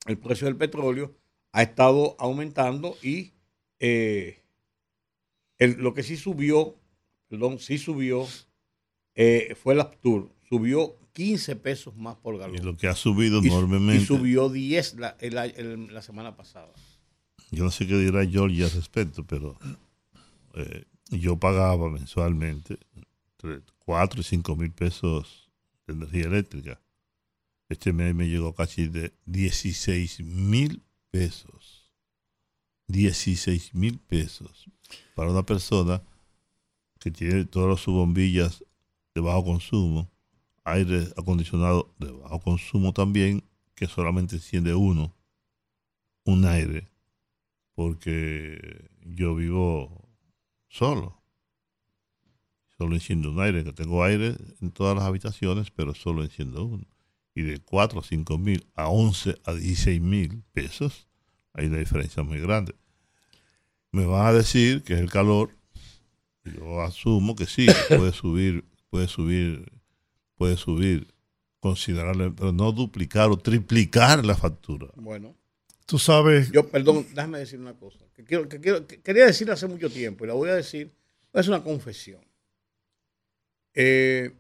el 0.06 0.18
precio 0.18 0.46
del 0.46 0.56
petróleo 0.56 1.14
ha 1.52 1.62
estado 1.62 2.16
aumentando 2.18 2.96
y 3.02 3.32
eh, 3.80 4.42
el- 5.58 5.78
lo 5.78 5.94
que 5.94 6.02
sí 6.02 6.16
subió, 6.16 6.76
perdón, 7.28 7.58
sí 7.58 7.78
subió 7.78 8.26
eh, 9.14 9.54
fue 9.62 9.72
el 9.74 9.80
Aptur, 9.80 10.30
subió 10.48 10.96
15 11.14 11.56
pesos 11.56 11.96
más 11.96 12.16
por 12.16 12.36
galón. 12.36 12.56
Y 12.56 12.58
lo 12.58 12.76
que 12.76 12.86
ha 12.88 12.94
subido 12.94 13.42
Y- 13.42 13.46
enormemente. 13.46 14.02
Y 14.02 14.06
subió 14.06 14.50
10 14.50 14.96
la, 14.96 15.16
el- 15.20 15.38
el- 15.38 15.94
la 15.94 16.02
semana 16.02 16.36
pasada. 16.36 16.68
Yo 17.50 17.64
no 17.64 17.70
sé 17.70 17.86
qué 17.86 17.96
dirá 17.96 18.26
Georgia 18.26 18.66
al 18.66 18.72
respecto, 18.72 19.24
pero 19.24 19.56
eh, 20.54 20.84
yo 21.10 21.36
pagaba 21.38 21.88
mensualmente 21.88 22.76
4 23.78 24.20
y 24.20 24.24
5 24.24 24.56
mil 24.56 24.72
pesos 24.72 25.50
de 25.86 25.94
energía 25.94 26.26
eléctrica. 26.26 26.80
Este 27.68 27.92
mes 27.92 28.14
me 28.14 28.28
llegó 28.28 28.54
casi 28.54 28.88
de 28.88 29.12
16 29.26 30.20
mil 30.20 30.82
pesos. 31.10 31.92
16 32.88 33.74
mil 33.74 33.98
pesos 33.98 34.70
para 35.14 35.30
una 35.30 35.44
persona 35.44 36.00
que 37.00 37.10
tiene 37.10 37.44
todas 37.44 37.80
sus 37.80 37.94
bombillas 37.94 38.64
de 39.14 39.20
bajo 39.20 39.44
consumo, 39.44 40.08
aire 40.64 41.08
acondicionado 41.16 41.92
de 41.98 42.12
bajo 42.12 42.40
consumo 42.40 42.92
también, 42.92 43.42
que 43.74 43.86
solamente 43.86 44.36
enciende 44.36 44.74
uno, 44.74 45.14
un 46.24 46.44
aire 46.44 46.88
porque 47.76 48.90
yo 49.04 49.34
vivo 49.36 50.08
solo. 50.68 51.22
Solo 52.78 52.94
enciendo 52.94 53.30
un 53.30 53.40
aire, 53.40 53.64
que 53.64 53.72
tengo 53.72 54.04
aire 54.04 54.36
en 54.60 54.70
todas 54.70 54.94
las 54.94 55.04
habitaciones, 55.04 55.70
pero 55.70 55.94
solo 55.94 56.22
enciendo 56.22 56.64
uno. 56.64 56.86
Y 57.34 57.42
de 57.42 57.58
4 57.60 58.00
a 58.00 58.02
5 58.02 58.38
mil 58.38 58.66
a 58.74 58.88
11 58.88 59.36
a 59.44 59.54
16 59.54 60.00
mil 60.00 60.42
pesos, 60.52 61.06
hay 61.52 61.66
una 61.66 61.78
diferencia 61.78 62.22
muy 62.22 62.40
grande. 62.40 62.74
Me 63.92 64.04
van 64.04 64.26
a 64.26 64.32
decir 64.32 64.82
que 64.82 64.94
es 64.94 65.00
el 65.00 65.10
calor. 65.10 65.50
Yo 66.44 66.82
asumo 66.82 67.34
que 67.34 67.46
sí, 67.46 67.66
puede 67.88 68.12
subir, 68.12 68.64
puede 68.90 69.08
subir, 69.08 69.72
puede 70.36 70.56
subir 70.56 71.14
considerable, 71.60 72.30
pero 72.30 72.52
no 72.52 72.72
duplicar 72.72 73.30
o 73.30 73.38
triplicar 73.38 74.24
la 74.24 74.36
factura. 74.36 74.88
Bueno, 74.96 75.34
Tú 75.86 76.00
sabes, 76.00 76.50
yo, 76.50 76.68
perdón, 76.68 77.06
déjame 77.14 77.38
decir 77.38 77.60
una 77.60 77.74
cosa. 77.74 78.00
Que 78.12 78.24
quiero, 78.24 78.48
que 78.48 78.60
quiero, 78.60 78.84
que 78.88 79.00
quería 79.00 79.26
decir 79.26 79.48
hace 79.52 79.68
mucho 79.68 79.88
tiempo 79.88 80.24
y 80.24 80.28
la 80.28 80.34
voy 80.34 80.50
a 80.50 80.54
decir. 80.56 80.92
Es 81.32 81.46
una 81.46 81.62
confesión. 81.62 82.25
Eh, 83.76 84.32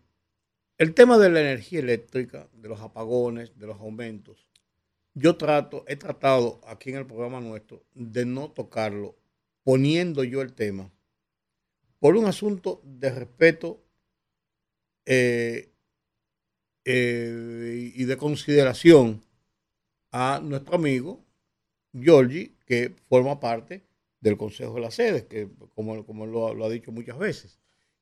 el 0.78 0.94
tema 0.94 1.18
de 1.18 1.28
la 1.28 1.40
energía 1.40 1.80
eléctrica, 1.80 2.48
de 2.54 2.68
los 2.68 2.80
apagones, 2.80 3.56
de 3.58 3.66
los 3.66 3.78
aumentos, 3.78 4.48
yo 5.14 5.36
trato, 5.36 5.84
he 5.88 5.96
tratado 5.96 6.60
aquí 6.66 6.90
en 6.90 6.96
el 6.96 7.06
programa 7.06 7.40
nuestro 7.40 7.84
de 7.94 8.24
no 8.24 8.50
tocarlo, 8.50 9.14
poniendo 9.62 10.24
yo 10.24 10.40
el 10.42 10.54
tema 10.54 10.90
por 11.98 12.16
un 12.16 12.26
asunto 12.26 12.80
de 12.84 13.10
respeto 13.10 13.82
eh, 15.04 15.70
eh, 16.84 17.92
y 17.94 18.04
de 18.04 18.16
consideración 18.16 19.22
a 20.12 20.40
nuestro 20.42 20.76
amigo 20.76 21.24
Giorgi, 21.92 22.56
que 22.66 22.94
forma 23.08 23.38
parte 23.40 23.86
del 24.20 24.36
Consejo 24.36 24.74
de 24.74 24.80
las 24.80 24.94
Sedes, 24.94 25.24
que 25.24 25.48
como, 25.74 26.04
como 26.06 26.26
lo, 26.26 26.54
lo 26.54 26.64
ha 26.64 26.70
dicho 26.70 26.92
muchas 26.92 27.18
veces. 27.18 27.58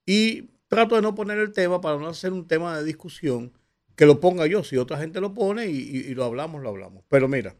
Y 0.06 0.53
trato 0.74 0.96
de 0.96 1.02
no 1.02 1.14
poner 1.14 1.38
el 1.38 1.52
tema 1.52 1.80
para 1.80 1.98
no 1.98 2.08
hacer 2.08 2.32
un 2.32 2.48
tema 2.48 2.76
de 2.76 2.82
discusión 2.82 3.52
que 3.94 4.06
lo 4.06 4.18
ponga 4.18 4.48
yo. 4.48 4.64
Si 4.64 4.76
otra 4.76 4.98
gente 4.98 5.20
lo 5.20 5.32
pone 5.32 5.68
y, 5.68 6.12
lo 6.14 6.24
hablamos, 6.24 6.60
lo 6.62 6.68
hablamos. 6.68 7.04
Pero 7.08 7.28
mira, 7.28 7.54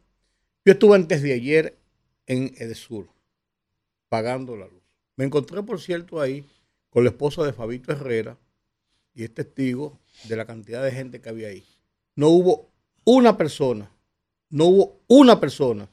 yo 0.64 0.72
estuve 0.72 0.96
antes 0.96 1.22
de 1.22 1.32
ayer 1.32 1.78
en 2.26 2.52
Edesur 2.56 3.06
pagando 4.08 4.56
la 4.56 4.66
luz. 4.66 4.82
Me 5.14 5.24
encontré, 5.24 5.62
por 5.62 5.80
cierto, 5.80 6.20
ahí 6.20 6.44
con 6.90 7.04
la 7.04 7.10
esposa 7.10 7.44
de 7.44 7.52
Fabito 7.52 7.92
Herrera 7.92 8.36
y 9.14 9.22
es 9.22 9.32
testigo 9.32 10.00
de 10.24 10.34
la 10.34 10.44
cantidad 10.44 10.82
de 10.82 10.90
gente 10.90 11.20
que 11.20 11.28
había 11.28 11.48
ahí. 11.48 11.64
No 12.16 12.30
hubo 12.30 12.72
una 13.04 13.36
persona, 13.36 13.92
no 14.50 14.64
hubo 14.64 15.00
una 15.06 15.38
persona 15.38 15.88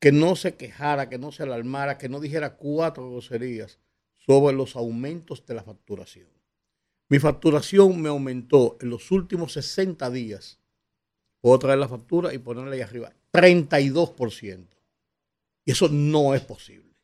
que 0.00 0.10
no 0.10 0.34
se 0.34 0.56
quejara, 0.56 1.08
que 1.08 1.18
no 1.18 1.30
se 1.30 1.44
alarmara, 1.44 1.96
que 1.96 2.08
no 2.08 2.18
dijera 2.18 2.56
cuatro 2.56 3.08
groserías 3.08 3.78
sobre 4.16 4.56
los 4.56 4.74
aumentos 4.74 5.46
de 5.46 5.54
la 5.54 5.62
facturación. 5.62 6.35
Mi 7.08 7.18
facturación 7.18 8.00
me 8.02 8.08
aumentó 8.08 8.76
en 8.80 8.90
los 8.90 9.10
últimos 9.10 9.52
60 9.52 10.10
días. 10.10 10.58
Puedo 11.40 11.58
traer 11.58 11.78
la 11.78 11.88
factura 11.88 12.34
y 12.34 12.38
ponerla 12.38 12.72
ahí 12.74 12.80
arriba. 12.80 13.12
32%. 13.32 14.66
Y 15.64 15.70
eso 15.72 15.88
no 15.88 16.34
es 16.34 16.42
posible. 16.42 16.94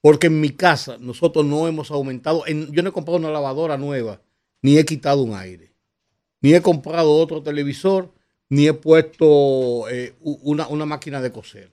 Porque 0.00 0.28
en 0.28 0.40
mi 0.40 0.50
casa 0.50 0.98
nosotros 0.98 1.44
no 1.44 1.66
hemos 1.68 1.90
aumentado. 1.90 2.46
en- 2.46 2.72
yo 2.72 2.82
no 2.82 2.90
he 2.90 2.92
comprado 2.92 3.18
una 3.18 3.30
lavadora 3.30 3.76
nueva, 3.76 4.22
ni 4.62 4.78
he 4.78 4.84
quitado 4.84 5.22
un 5.22 5.34
aire, 5.34 5.74
ni 6.40 6.54
he 6.54 6.62
comprado 6.62 7.12
otro 7.14 7.42
televisor, 7.42 8.12
ni 8.48 8.68
he 8.68 8.72
puesto 8.74 9.88
eh, 9.90 10.14
una, 10.20 10.68
una 10.68 10.86
máquina 10.86 11.20
de 11.20 11.32
coser. 11.32 11.72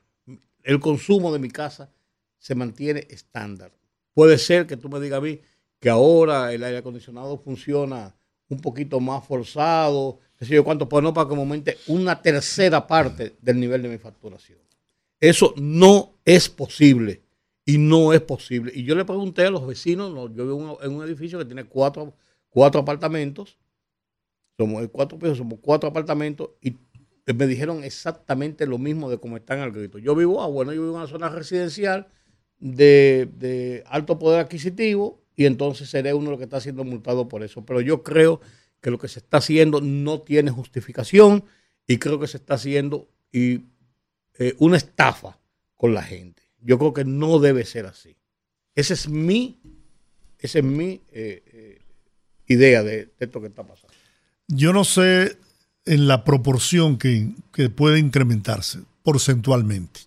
El 0.63 0.79
consumo 0.79 1.31
de 1.31 1.39
mi 1.39 1.49
casa 1.49 1.91
se 2.39 2.55
mantiene 2.55 3.05
estándar. 3.09 3.71
Puede 4.13 4.37
ser 4.37 4.65
que 4.67 4.77
tú 4.77 4.89
me 4.89 4.99
digas 4.99 5.19
a 5.19 5.21
mí 5.21 5.39
que 5.83 5.89
ahora 5.89 6.53
el 6.53 6.63
aire 6.63 6.77
acondicionado 6.77 7.37
funciona 7.37 8.15
un 8.47 8.57
poquito 8.61 9.01
más 9.01 9.27
forzado, 9.27 10.17
qué 10.39 10.45
sé 10.45 10.53
yo 10.55 10.63
cuánto, 10.63 10.87
pues 10.87 11.03
no 11.03 11.13
para 11.13 11.27
que 11.27 11.35
me 11.35 11.41
aumente 11.41 11.77
una 11.87 12.21
tercera 12.21 12.87
parte 12.87 13.35
del 13.41 13.59
nivel 13.59 13.81
de 13.81 13.89
mi 13.89 13.97
facturación. 13.97 14.59
Eso 15.19 15.53
no 15.57 16.13
es 16.23 16.47
posible 16.47 17.23
y 17.65 17.79
no 17.79 18.13
es 18.13 18.21
posible. 18.21 18.71
Y 18.73 18.85
yo 18.85 18.95
le 18.95 19.03
pregunté 19.03 19.45
a 19.45 19.51
los 19.51 19.67
vecinos, 19.67 20.13
no, 20.13 20.33
yo 20.33 20.45
vivo 20.45 20.79
en 20.81 20.95
un- 20.95 21.03
edificio 21.03 21.37
que 21.37 21.43
tiene 21.43 21.65
cuatro, 21.65 22.13
cuatro 22.49 22.79
apartamentos, 22.79 23.57
somos 24.57 24.87
cuatro 24.89 25.19
pisos, 25.19 25.37
somos 25.37 25.59
cuatro 25.61 25.89
apartamentos 25.89 26.51
y 26.61 26.77
me 27.33 27.45
dijeron 27.47 27.83
exactamente 27.83 28.65
lo 28.65 28.77
mismo 28.77 29.09
de 29.09 29.17
cómo 29.17 29.35
están 29.35 29.59
al 29.59 29.71
grito. 29.73 29.97
Yo 29.97 30.15
vivo, 30.15 30.41
ah, 30.41 30.47
bueno, 30.47 30.71
yo 30.73 30.81
vivo 30.81 30.93
en 30.93 30.99
una 30.99 31.07
zona 31.07 31.27
residencial 31.29 32.07
de, 32.59 33.29
de 33.37 33.83
alto 33.87 34.17
poder 34.17 34.39
adquisitivo 34.39 35.22
y 35.35 35.45
entonces 35.45 35.89
seré 35.89 36.13
uno 36.13 36.25
de 36.25 36.31
los 36.31 36.37
que 36.37 36.45
está 36.45 36.61
siendo 36.61 36.83
multado 36.83 37.27
por 37.27 37.43
eso. 37.43 37.65
Pero 37.65 37.81
yo 37.81 38.03
creo 38.03 38.41
que 38.81 38.91
lo 38.91 38.99
que 38.99 39.07
se 39.07 39.19
está 39.19 39.37
haciendo 39.37 39.81
no 39.81 40.21
tiene 40.21 40.51
justificación 40.51 41.43
y 41.87 41.97
creo 41.97 42.19
que 42.19 42.27
se 42.27 42.37
está 42.37 42.55
haciendo 42.55 43.09
y, 43.31 43.61
eh, 44.37 44.55
una 44.59 44.77
estafa 44.77 45.37
con 45.75 45.93
la 45.93 46.03
gente. 46.03 46.43
Yo 46.61 46.77
creo 46.77 46.93
que 46.93 47.05
no 47.05 47.39
debe 47.39 47.65
ser 47.65 47.85
así. 47.85 48.15
Esa 48.75 48.93
es 48.93 49.07
mi, 49.07 49.59
esa 50.39 50.59
es 50.59 50.65
mi 50.65 51.01
eh, 51.11 51.43
eh, 51.45 51.79
idea 52.47 52.83
de, 52.83 53.05
de 53.05 53.11
esto 53.19 53.41
que 53.41 53.47
está 53.47 53.63
pasando. 53.63 53.93
yo 54.47 54.73
no 54.73 54.83
sé 54.83 55.37
en 55.85 56.07
la 56.07 56.23
proporción 56.23 56.97
que, 56.97 57.31
que 57.51 57.69
puede 57.69 57.99
incrementarse 57.99 58.79
porcentualmente. 59.03 60.01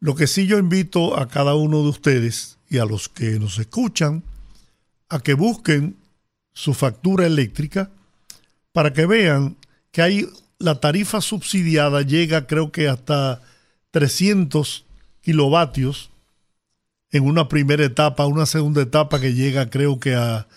Lo 0.00 0.14
que 0.14 0.26
sí 0.26 0.46
yo 0.46 0.58
invito 0.58 1.18
a 1.18 1.28
cada 1.28 1.54
uno 1.54 1.82
de 1.82 1.88
ustedes 1.88 2.58
y 2.68 2.78
a 2.78 2.84
los 2.84 3.08
que 3.08 3.38
nos 3.38 3.58
escuchan 3.58 4.22
a 5.08 5.20
que 5.20 5.34
busquen 5.34 5.96
su 6.52 6.74
factura 6.74 7.26
eléctrica 7.26 7.90
para 8.72 8.92
que 8.92 9.06
vean 9.06 9.56
que 9.90 10.02
hay 10.02 10.28
la 10.58 10.80
tarifa 10.80 11.20
subsidiada 11.20 12.02
llega 12.02 12.46
creo 12.46 12.72
que 12.72 12.88
hasta 12.88 13.42
300 13.90 14.84
kilovatios 15.20 16.10
en 17.10 17.24
una 17.24 17.48
primera 17.48 17.84
etapa, 17.84 18.26
una 18.26 18.46
segunda 18.46 18.82
etapa 18.82 19.20
que 19.20 19.34
llega 19.34 19.70
creo 19.70 20.00
que 20.00 20.14
a 20.14 20.48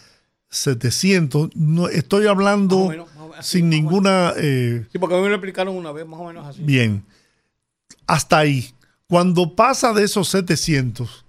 700. 0.49 1.55
No, 1.55 1.87
estoy 1.87 2.27
hablando 2.27 2.77
Más 2.77 2.85
o 2.85 2.89
menos, 2.89 3.07
más 3.07 3.17
o 3.17 3.21
menos, 3.29 3.39
así, 3.39 3.57
sin 3.59 3.69
ninguna... 3.69 4.33
eh, 4.37 4.85
Sí, 4.91 4.97
porque 4.97 5.15
a 5.15 5.17
mí 5.17 5.23
me 5.23 5.29
lo 5.29 5.35
explicaron 5.35 5.75
una 5.75 5.91
vez, 5.91 6.07
más 6.07 6.19
o 6.19 6.25
menos 6.25 6.47
así. 6.47 6.63
Bien. 6.63 7.03
Hasta 8.07 8.39
ahí. 8.39 8.71
Cuando 9.07 9.55
pasa 9.55 9.93
de 9.93 10.03
esos 10.03 10.29
700, 10.29 11.25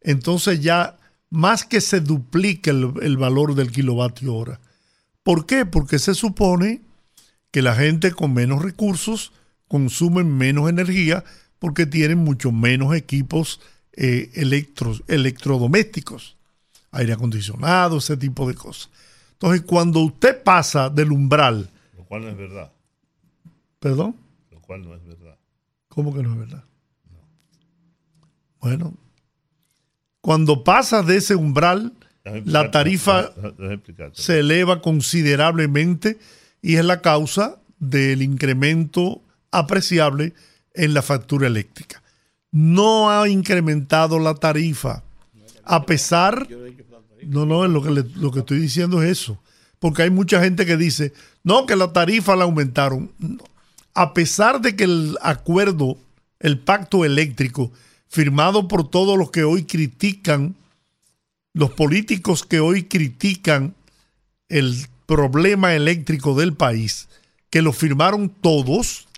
entonces 0.00 0.60
ya 0.60 0.96
más 1.34 1.64
que 1.64 1.80
se 1.80 2.00
duplica 2.00 2.70
el, 2.70 2.92
el 3.02 3.16
valor 3.16 3.54
del 3.54 3.70
kilovatio 3.70 4.34
hora. 4.34 4.60
¿Por 5.22 5.46
qué? 5.46 5.66
Porque 5.66 5.98
se 5.98 6.14
supone 6.14 6.82
que 7.50 7.62
la 7.62 7.74
gente 7.74 8.12
con 8.12 8.32
menos 8.34 8.62
recursos 8.62 9.32
consume 9.68 10.24
menos 10.24 10.68
energía 10.68 11.24
porque 11.58 11.86
tienen 11.86 12.18
mucho 12.18 12.52
menos 12.52 12.94
equipos 12.94 13.60
eh, 13.92 14.30
electros, 14.34 15.02
electrodomésticos, 15.08 16.36
aire 16.90 17.12
acondicionado, 17.12 17.98
ese 17.98 18.16
tipo 18.16 18.46
de 18.48 18.54
cosas. 18.54 18.90
Entonces, 19.32 19.62
cuando 19.62 20.00
usted 20.00 20.42
pasa 20.42 20.90
del 20.90 21.12
umbral, 21.12 21.70
Lo 21.96 22.04
cual 22.04 22.22
no 22.22 22.28
es 22.30 22.36
verdad. 22.36 22.72
perdón, 23.78 24.16
Lo 24.50 24.60
cual 24.60 24.82
no 24.82 24.94
es 24.94 25.04
verdad. 25.04 25.38
¿Cómo 25.88 26.12
que 26.14 26.22
no 26.22 26.32
es 26.32 26.38
verdad? 26.38 26.64
Bueno, 28.60 28.94
cuando 30.24 30.64
pasa 30.64 31.02
de 31.02 31.18
ese 31.18 31.34
umbral, 31.34 31.92
la 32.46 32.70
tarifa 32.70 33.30
se 34.14 34.38
eleva 34.40 34.80
considerablemente 34.80 36.18
y 36.62 36.76
es 36.76 36.84
la 36.86 37.02
causa 37.02 37.56
del 37.78 38.22
incremento 38.22 39.20
apreciable 39.50 40.32
en 40.72 40.94
la 40.94 41.02
factura 41.02 41.46
eléctrica. 41.46 42.02
No 42.50 43.10
ha 43.10 43.28
incrementado 43.28 44.18
la 44.18 44.34
tarifa, 44.34 45.02
a 45.64 45.84
pesar, 45.84 46.46
no, 47.26 47.44
no, 47.44 47.68
lo 47.68 47.82
que, 47.82 47.90
le- 47.90 48.08
lo 48.16 48.30
que 48.30 48.38
estoy 48.40 48.58
diciendo 48.60 49.02
es 49.02 49.10
eso, 49.10 49.38
porque 49.78 50.02
hay 50.04 50.10
mucha 50.10 50.40
gente 50.42 50.64
que 50.64 50.78
dice, 50.78 51.12
no, 51.42 51.66
que 51.66 51.76
la 51.76 51.92
tarifa 51.92 52.34
la 52.36 52.44
aumentaron. 52.44 53.10
A 53.94 54.14
pesar 54.14 54.60
de 54.62 54.74
que 54.74 54.84
el 54.84 55.18
acuerdo, 55.20 55.98
el 56.40 56.58
pacto 56.58 57.04
eléctrico, 57.04 57.70
firmado 58.14 58.68
por 58.68 58.88
todos 58.88 59.18
los 59.18 59.32
que 59.32 59.42
hoy 59.42 59.64
critican, 59.64 60.54
los 61.52 61.70
políticos 61.72 62.44
que 62.44 62.60
hoy 62.60 62.84
critican 62.84 63.74
el 64.48 64.86
problema 65.06 65.74
eléctrico 65.74 66.36
del 66.36 66.54
país, 66.54 67.08
que 67.50 67.60
lo 67.60 67.72
firmaron 67.72 68.28
todos, 68.28 69.08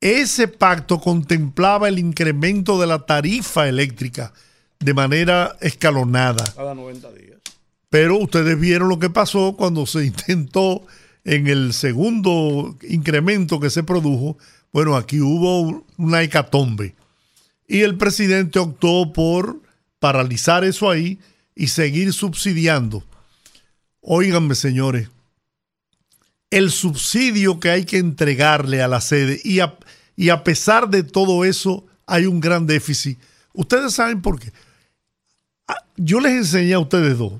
ese 0.00 0.48
pacto 0.48 0.98
contemplaba 0.98 1.86
el 1.86 2.00
incremento 2.00 2.80
de 2.80 2.88
la 2.88 3.06
tarifa 3.06 3.68
eléctrica 3.68 4.32
de 4.80 4.92
manera 4.92 5.56
escalonada. 5.60 6.44
Cada 6.56 6.74
90 6.74 7.12
días. 7.12 7.38
Pero 7.88 8.18
ustedes 8.18 8.58
vieron 8.58 8.88
lo 8.88 8.98
que 8.98 9.10
pasó 9.10 9.54
cuando 9.56 9.86
se 9.86 10.04
intentó 10.06 10.82
en 11.24 11.46
el 11.46 11.72
segundo 11.72 12.76
incremento 12.82 13.60
que 13.60 13.70
se 13.70 13.84
produjo. 13.84 14.38
Bueno, 14.72 14.96
aquí 14.96 15.20
hubo 15.20 15.84
una 15.96 16.22
hecatombe. 16.22 16.96
Y 17.66 17.82
el 17.82 17.96
presidente 17.96 18.58
optó 18.58 19.12
por 19.12 19.60
paralizar 19.98 20.64
eso 20.64 20.90
ahí 20.90 21.18
y 21.54 21.68
seguir 21.68 22.12
subsidiando. 22.12 23.04
Óiganme, 24.00 24.54
señores, 24.54 25.08
el 26.50 26.70
subsidio 26.70 27.58
que 27.58 27.70
hay 27.70 27.84
que 27.84 27.98
entregarle 27.98 28.82
a 28.82 28.88
la 28.88 29.00
sede 29.00 29.40
y 29.42 29.60
a, 29.60 29.76
y 30.14 30.28
a 30.28 30.44
pesar 30.44 30.88
de 30.88 31.02
todo 31.02 31.44
eso 31.44 31.84
hay 32.06 32.26
un 32.26 32.40
gran 32.40 32.66
déficit. 32.66 33.18
Ustedes 33.52 33.94
saben 33.94 34.22
por 34.22 34.38
qué. 34.38 34.52
Ah, 35.66 35.84
yo 35.96 36.20
les 36.20 36.32
enseñé 36.32 36.74
a 36.74 36.78
ustedes 36.78 37.18
dos 37.18 37.32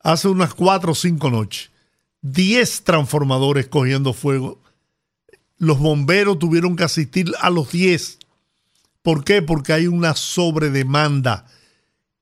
hace 0.00 0.28
unas 0.28 0.54
cuatro 0.54 0.92
o 0.92 0.94
cinco 0.94 1.30
noches 1.30 1.70
10 2.22 2.82
transformadores 2.82 3.66
cogiendo 3.68 4.12
fuego. 4.12 4.58
Los 5.58 5.78
bomberos 5.78 6.38
tuvieron 6.38 6.76
que 6.76 6.84
asistir 6.84 7.32
a 7.40 7.50
los 7.50 7.70
10. 7.72 8.18
¿Por 9.06 9.22
qué? 9.22 9.40
Porque 9.40 9.72
hay 9.72 9.86
una 9.86 10.16
sobredemanda 10.16 11.46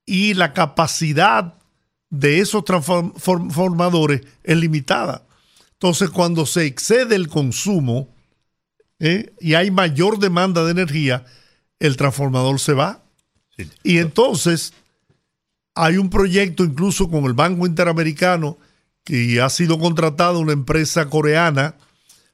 y 0.04 0.34
la 0.34 0.52
capacidad 0.52 1.54
de 2.10 2.40
esos 2.40 2.62
transformadores 2.62 4.20
es 4.42 4.56
limitada. 4.58 5.24
Entonces, 5.72 6.10
cuando 6.10 6.44
se 6.44 6.66
excede 6.66 7.16
el 7.16 7.28
consumo 7.28 8.14
¿eh? 8.98 9.32
y 9.40 9.54
hay 9.54 9.70
mayor 9.70 10.18
demanda 10.18 10.62
de 10.62 10.72
energía, 10.72 11.24
el 11.78 11.96
transformador 11.96 12.60
se 12.60 12.74
va. 12.74 13.02
Y 13.82 13.96
entonces 13.96 14.74
hay 15.74 15.96
un 15.96 16.10
proyecto 16.10 16.64
incluso 16.64 17.08
con 17.08 17.24
el 17.24 17.32
Banco 17.32 17.66
Interamericano 17.66 18.58
que 19.04 19.40
ha 19.40 19.48
sido 19.48 19.78
contratada 19.78 20.36
una 20.36 20.52
empresa 20.52 21.08
coreana 21.08 21.76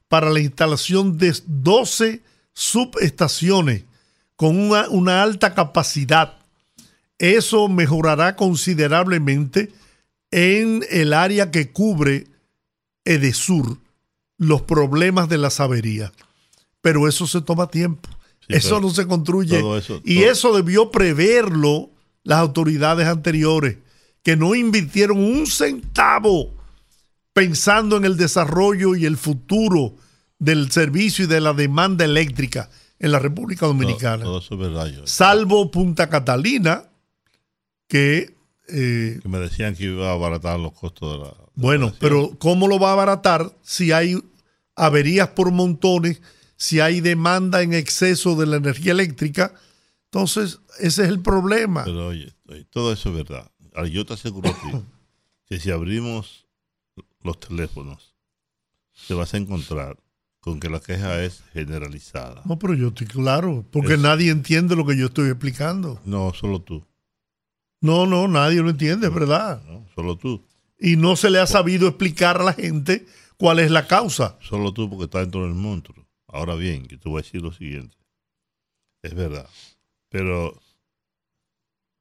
para 0.08 0.28
la 0.28 0.40
instalación 0.40 1.18
de 1.18 1.38
12 1.46 2.24
subestaciones 2.52 3.84
con 4.40 4.58
una, 4.58 4.88
una 4.88 5.22
alta 5.22 5.52
capacidad. 5.52 6.38
Eso 7.18 7.68
mejorará 7.68 8.36
considerablemente 8.36 9.70
en 10.30 10.82
el 10.88 11.12
área 11.12 11.50
que 11.50 11.72
cubre 11.72 12.26
Edesur 13.04 13.76
los 14.38 14.62
problemas 14.62 15.28
de 15.28 15.36
las 15.36 15.60
averías. 15.60 16.12
Pero 16.80 17.06
eso 17.06 17.26
se 17.26 17.42
toma 17.42 17.66
tiempo. 17.66 18.08
eso 18.48 18.80
no 18.80 18.88
se 18.88 19.06
construye. 19.06 19.62
y 20.04 20.22
eso 20.22 20.56
debió 20.56 20.90
preverlo 20.90 21.90
las 22.22 22.38
autoridades 22.38 23.08
anteriores, 23.08 23.76
que 24.22 24.36
no 24.36 24.54
invirtieron 24.54 25.18
un 25.18 25.46
centavo 25.46 26.54
pensando 27.34 27.98
en 27.98 28.06
el 28.06 28.16
desarrollo 28.16 28.96
y 28.96 29.04
el 29.04 29.18
futuro 29.18 29.96
del 30.38 30.72
servicio 30.72 31.26
y 31.26 31.28
de 31.28 31.42
la 31.42 31.52
demanda 31.52 32.06
eléctrica 32.06 32.70
en 33.00 33.12
la 33.12 33.18
República 33.18 33.66
Dominicana. 33.66 34.26
Salvo 35.04 35.70
Punta 35.70 36.08
Catalina, 36.08 36.84
que, 37.88 38.36
eh, 38.68 39.18
que... 39.20 39.28
me 39.28 39.38
decían 39.38 39.74
que 39.74 39.84
iba 39.84 40.10
a 40.10 40.12
abaratar 40.12 40.60
los 40.60 40.72
costos 40.72 41.12
de 41.12 41.24
la... 41.24 41.34
bueno, 41.54 41.94
pero 41.98 42.36
¿cómo 42.38 42.68
lo 42.68 42.78
va 42.78 42.90
a 42.90 42.92
abaratar 42.92 43.56
si 43.62 43.90
hay 43.90 44.22
averías 44.76 45.28
por 45.28 45.50
montones, 45.50 46.20
si 46.56 46.80
hay 46.80 47.00
demanda 47.00 47.62
en 47.62 47.72
exceso 47.72 48.36
de 48.36 48.46
la 48.46 48.56
energía 48.56 48.92
eléctrica? 48.92 49.54
Entonces, 50.04 50.60
ese 50.78 51.04
es 51.04 51.08
el 51.08 51.20
problema. 51.20 51.84
Pero 51.84 52.08
oye, 52.08 52.34
todo 52.68 52.92
eso 52.92 53.08
es 53.08 53.14
verdad. 53.14 53.50
yo 53.90 54.04
te 54.04 54.12
aseguro 54.12 54.54
que, 54.60 54.80
que 55.46 55.58
si 55.58 55.70
abrimos 55.70 56.46
los 57.22 57.40
teléfonos, 57.40 58.14
te 59.08 59.14
vas 59.14 59.32
a 59.32 59.38
encontrar 59.38 59.96
con 60.40 60.58
que 60.58 60.70
la 60.70 60.80
queja 60.80 61.22
es 61.22 61.42
generalizada. 61.52 62.42
No, 62.44 62.58
pero 62.58 62.74
yo 62.74 62.88
estoy 62.88 63.06
claro, 63.06 63.64
porque 63.70 63.96
nadie 63.96 64.30
entiende 64.30 64.74
lo 64.74 64.86
que 64.86 64.96
yo 64.96 65.06
estoy 65.06 65.28
explicando. 65.28 66.00
No, 66.04 66.32
solo 66.32 66.62
tú. 66.62 66.86
No, 67.80 68.06
no, 68.06 68.28
nadie 68.28 68.62
lo 68.62 68.70
entiende, 68.70 69.06
es 69.06 69.14
verdad. 69.14 69.62
No, 69.64 69.86
solo 69.94 70.16
tú. 70.16 70.44
Y 70.78 70.96
no 70.96 71.16
se 71.16 71.30
le 71.30 71.38
ha 71.38 71.46
sabido 71.46 71.88
explicar 71.88 72.40
a 72.40 72.44
la 72.44 72.52
gente 72.52 73.06
cuál 73.36 73.58
es 73.58 73.70
la 73.70 73.86
causa. 73.86 74.38
Solo 74.40 74.72
tú 74.72 74.88
porque 74.88 75.04
estás 75.04 75.22
dentro 75.22 75.44
del 75.44 75.54
monstruo. 75.54 76.06
Ahora 76.26 76.54
bien, 76.54 76.86
yo 76.88 76.98
te 76.98 77.08
voy 77.08 77.20
a 77.20 77.22
decir 77.22 77.42
lo 77.42 77.52
siguiente. 77.52 77.96
Es 79.02 79.14
verdad. 79.14 79.48
Pero 80.08 80.60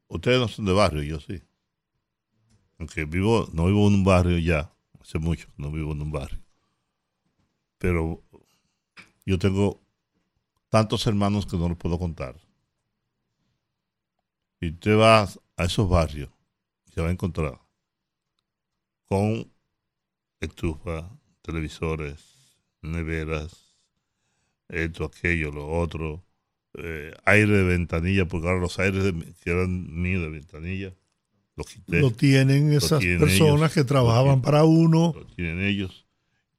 ustedes 0.07 0.39
no 0.39 0.47
son 0.47 0.65
de 0.65 0.73
barrio, 0.73 1.03
yo 1.03 1.19
sí. 1.19 1.41
Aunque 2.77 3.05
vivo, 3.05 3.49
no 3.53 3.65
vivo 3.65 3.87
en 3.87 3.95
un 3.95 4.03
barrio 4.03 4.37
ya, 4.37 4.71
hace 5.01 5.19
mucho 5.19 5.47
no 5.57 5.71
vivo 5.71 5.91
en 5.91 6.01
un 6.01 6.11
barrio. 6.11 6.39
Pero 7.77 8.23
yo 9.25 9.39
tengo 9.39 9.81
tantos 10.69 11.05
hermanos 11.07 11.45
que 11.45 11.57
no 11.57 11.69
los 11.69 11.77
puedo 11.77 11.97
contar. 11.97 12.35
Y 14.61 14.71
usted 14.71 14.97
va 14.97 15.23
a 15.23 15.63
esos 15.63 15.89
barrios 15.89 16.29
y 16.85 16.91
se 16.91 17.01
va 17.01 17.07
a 17.07 17.11
encontrar 17.11 17.59
con 19.05 19.51
estufa, 20.39 21.09
televisores, 21.41 22.21
neveras, 22.81 23.75
esto, 24.67 25.05
aquello, 25.05 25.51
lo 25.51 25.67
otro, 25.67 26.23
eh, 26.75 27.13
aire 27.25 27.51
de 27.51 27.63
ventanilla, 27.63 28.27
porque 28.27 28.47
ahora 28.47 28.59
los 28.59 28.77
aires 28.79 29.13
que 29.41 29.49
eran 29.49 30.01
míos 30.01 30.21
de 30.21 30.29
ventanilla 30.29 30.93
lo 31.87 32.11
tienen 32.11 32.71
esas 32.73 33.03
personas 33.03 33.73
que 33.73 33.83
trabajaban 33.83 34.41
para 34.41 34.63
uno. 34.63 35.13
Lo 35.15 35.25
tienen 35.25 35.61
ellos. 35.61 36.05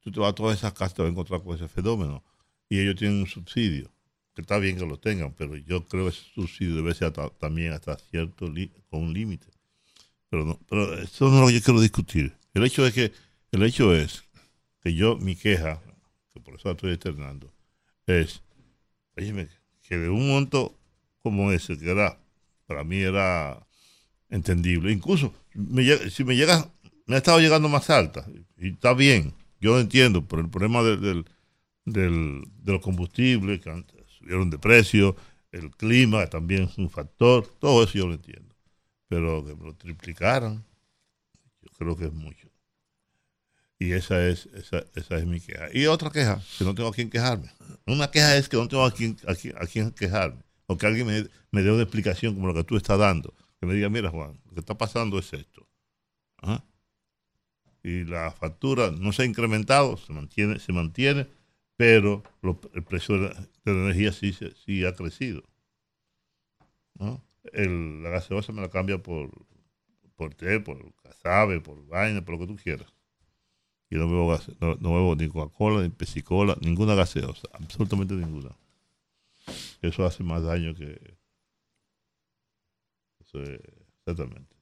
Tú 0.01 0.11
te 0.11 0.19
vas 0.19 0.31
a 0.31 0.35
todas 0.35 0.57
esas 0.57 0.73
casas, 0.73 0.93
te 0.93 1.01
vas 1.01 1.09
a 1.09 1.11
encontrar 1.11 1.41
con 1.41 1.55
ese 1.55 1.67
fenómeno. 1.67 2.23
Y 2.71 2.79
ellos 2.79 2.95
tienen 2.95 3.19
un 3.19 3.27
subsidio, 3.27 3.91
que 4.33 4.43
está 4.43 4.57
bien 4.57 4.77
que 4.77 4.85
lo 4.85 4.97
tengan, 4.97 5.33
pero 5.33 5.57
yo 5.57 5.85
creo 5.89 6.05
que 6.05 6.11
ese 6.11 6.23
subsidio 6.33 6.77
debe 6.77 6.93
ser 6.93 7.11
también 7.37 7.73
hasta 7.73 7.97
cierto, 7.97 8.45
con 8.89 9.01
un 9.01 9.13
límite. 9.13 9.47
Pero, 10.29 10.45
no, 10.45 10.57
pero 10.69 10.93
eso 10.97 11.29
no 11.29 11.35
es 11.35 11.41
lo 11.41 11.47
que 11.47 11.53
yo 11.55 11.61
quiero 11.65 11.81
discutir. 11.81 12.33
El 12.53 12.63
hecho 12.63 12.87
es 12.87 12.93
que, 12.93 13.11
el 13.51 13.63
hecho 13.63 13.93
es 13.93 14.23
que 14.79 14.93
yo, 14.93 15.17
mi 15.17 15.35
queja, 15.35 15.81
que 16.33 16.39
por 16.39 16.55
eso 16.55 16.69
la 16.69 16.75
estoy 16.75 16.93
externando, 16.93 17.53
es, 18.07 18.41
que 19.17 19.97
de 19.97 20.07
un 20.07 20.29
monto 20.29 20.73
como 21.17 21.51
ese, 21.51 21.77
que 21.77 21.91
era, 21.91 22.17
para 22.67 22.85
mí 22.85 22.99
era 22.99 23.67
entendible. 24.29 24.93
Incluso, 24.93 25.33
si 26.09 26.23
me 26.23 26.37
llega, 26.37 26.71
me 27.05 27.15
ha 27.15 27.17
estado 27.17 27.41
llegando 27.41 27.67
más 27.67 27.89
alta, 27.89 28.25
y 28.57 28.69
está 28.69 28.93
bien, 28.93 29.33
yo 29.59 29.77
entiendo, 29.77 30.25
pero 30.25 30.41
el 30.41 30.49
problema 30.49 30.81
del, 30.83 31.01
del, 31.01 31.25
de 31.85 32.43
los 32.65 32.81
combustibles, 32.81 33.59
que 33.61 33.83
subieron 34.07 34.49
de 34.49 34.57
precio, 34.57 35.15
el 35.51 35.71
clima 35.71 36.27
también 36.27 36.63
es 36.63 36.77
un 36.77 36.89
factor, 36.89 37.47
todo 37.59 37.83
eso 37.83 37.93
yo 37.93 38.07
lo 38.07 38.13
entiendo. 38.13 38.55
Pero 39.07 39.43
que 39.43 39.55
lo 39.61 39.75
triplicaran, 39.75 40.63
yo 41.61 41.69
creo 41.77 41.97
que 41.97 42.05
es 42.05 42.13
mucho. 42.13 42.49
Y 43.77 43.93
esa 43.93 44.27
es, 44.27 44.45
esa, 44.53 44.85
esa 44.95 45.17
es 45.17 45.25
mi 45.25 45.41
queja. 45.41 45.67
Y 45.73 45.87
otra 45.87 46.11
queja, 46.11 46.41
que 46.57 46.63
no 46.63 46.75
tengo 46.75 46.89
a 46.89 46.93
quién 46.93 47.09
quejarme. 47.09 47.49
Una 47.87 48.09
queja 48.11 48.37
es 48.37 48.47
que 48.47 48.55
no 48.55 48.67
tengo 48.67 48.85
a 48.85 48.91
quién, 48.91 49.17
a 49.25 49.65
quién, 49.65 49.91
quejarme. 49.91 50.43
O 50.67 50.77
que 50.77 50.85
alguien 50.85 51.07
me, 51.07 51.61
dé 51.61 51.71
una 51.71 51.81
explicación 51.81 52.35
como 52.35 52.47
la 52.47 52.53
que 52.53 52.63
tú 52.63 52.77
estás 52.77 52.99
dando 52.99 53.33
que 53.61 53.67
me 53.67 53.75
diga, 53.75 53.89
mira 53.89 54.09
Juan, 54.09 54.39
lo 54.45 54.53
que 54.53 54.59
está 54.59 54.75
pasando 54.75 55.19
es 55.19 55.31
esto. 55.33 55.67
Y 57.83 58.05
la 58.05 58.31
factura 58.31 58.89
no 58.89 59.11
se 59.13 59.21
ha 59.21 59.25
incrementado, 59.25 59.97
se 59.97 60.11
mantiene, 60.13 60.59
se 60.59 60.73
mantiene 60.73 61.27
pero 61.81 62.21
el 62.75 62.83
precio 62.83 63.17
de 63.17 63.29
la, 63.29 63.71
energía 63.71 64.11
sí, 64.11 64.33
sí 64.33 64.85
ha 64.85 64.93
crecido. 64.93 65.41
la 66.99 68.09
gaseosa 68.11 68.53
me 68.53 68.61
la 68.61 68.69
cambia 68.69 69.01
por, 69.01 69.31
por 70.15 70.35
té, 70.35 70.59
por 70.59 70.93
casabe, 71.01 71.59
por 71.59 71.83
vaina, 71.87 72.23
por 72.23 72.35
lo 72.35 72.41
que 72.41 72.53
tú 72.53 72.55
quieras. 72.55 72.93
Y 73.89 73.95
no 73.95 74.07
bebo, 74.07 74.39
no, 74.59 74.75
no 74.75 74.93
bebo 74.93 75.15
ni 75.15 75.27
Coca-Cola, 75.27 75.81
ni 75.81 75.89
Pesicola, 75.89 76.55
ninguna 76.61 76.93
gaseosa, 76.93 77.49
absolutamente 77.51 78.13
ninguna. 78.13 78.55
Eso 79.81 80.05
hace 80.05 80.23
más 80.23 80.43
daño 80.43 80.75
que, 80.75 81.17
exactamente. 84.05 84.55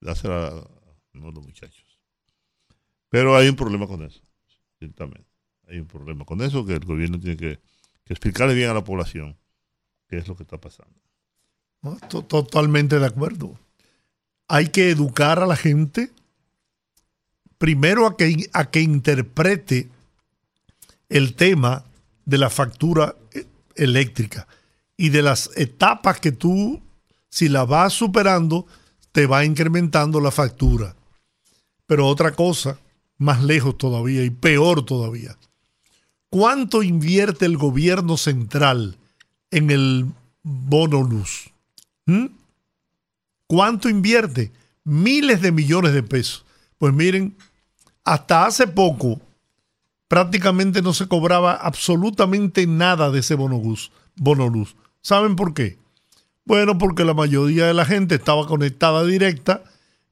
Dásela 0.00 0.70
los 1.14 1.34
muchachos. 1.44 1.98
Pero 3.08 3.36
hay 3.36 3.48
un 3.48 3.56
problema 3.56 3.88
con 3.88 4.04
eso, 4.04 4.22
ciertamente. 4.78 5.29
Hay 5.70 5.78
un 5.78 5.86
problema 5.86 6.24
con 6.24 6.40
eso 6.42 6.66
que 6.66 6.74
el 6.74 6.84
gobierno 6.84 7.18
tiene 7.18 7.36
que, 7.36 7.58
explicarle 8.06 8.54
bien 8.54 8.70
a 8.70 8.74
la 8.74 8.82
población 8.82 9.36
qué 10.08 10.18
es 10.18 10.26
lo 10.26 10.34
que 10.36 10.42
está 10.42 10.58
pasando. 10.58 10.92
¿no? 11.82 11.96
To- 12.08 12.24
Totalmente 12.24 12.98
de 12.98 13.06
acuerdo. 13.06 13.56
Hay 14.48 14.68
que 14.70 14.90
educar 14.90 15.38
a 15.38 15.46
la 15.46 15.54
gente 15.54 16.10
primero 17.56 18.06
a 18.06 18.16
que, 18.16 18.48
a 18.52 18.70
que 18.70 18.80
interprete 18.80 19.90
el 21.08 21.34
tema 21.34 21.84
de 22.24 22.38
la 22.38 22.50
factura 22.50 23.14
eh, 23.32 23.46
eléctrica 23.76 24.48
y 24.96 25.10
de 25.10 25.22
las 25.22 25.50
etapas 25.56 26.18
que 26.20 26.32
tú, 26.32 26.80
si 27.28 27.48
la 27.48 27.64
vas 27.64 27.92
superando, 27.92 28.66
te 29.12 29.26
va 29.26 29.44
incrementando 29.44 30.20
la 30.20 30.30
factura. 30.32 30.96
Pero 31.86 32.06
otra 32.08 32.32
cosa, 32.32 32.78
más 33.18 33.42
lejos 33.42 33.78
todavía 33.78 34.24
y 34.24 34.30
peor 34.30 34.84
todavía. 34.84 35.36
¿Cuánto 36.30 36.82
invierte 36.82 37.44
el 37.44 37.56
gobierno 37.56 38.16
central 38.16 38.96
en 39.50 39.70
el 39.70 40.06
bono 40.42 41.02
luz? 41.02 41.50
¿Mm? 42.06 42.26
¿Cuánto 43.46 43.88
invierte? 43.88 44.52
Miles 44.84 45.42
de 45.42 45.52
millones 45.52 45.92
de 45.92 46.02
pesos. 46.02 46.44
Pues 46.78 46.94
miren, 46.94 47.36
hasta 48.04 48.46
hace 48.46 48.66
poco 48.66 49.20
prácticamente 50.08 50.82
no 50.82 50.92
se 50.94 51.08
cobraba 51.08 51.54
absolutamente 51.54 52.66
nada 52.66 53.10
de 53.10 53.20
ese 53.20 53.34
bono 53.34 53.58
luz. 54.48 54.76
¿Saben 55.02 55.36
por 55.36 55.52
qué? 55.54 55.78
Bueno, 56.44 56.78
porque 56.78 57.04
la 57.04 57.14
mayoría 57.14 57.66
de 57.66 57.74
la 57.74 57.84
gente 57.84 58.14
estaba 58.16 58.46
conectada 58.46 59.04
directa 59.04 59.62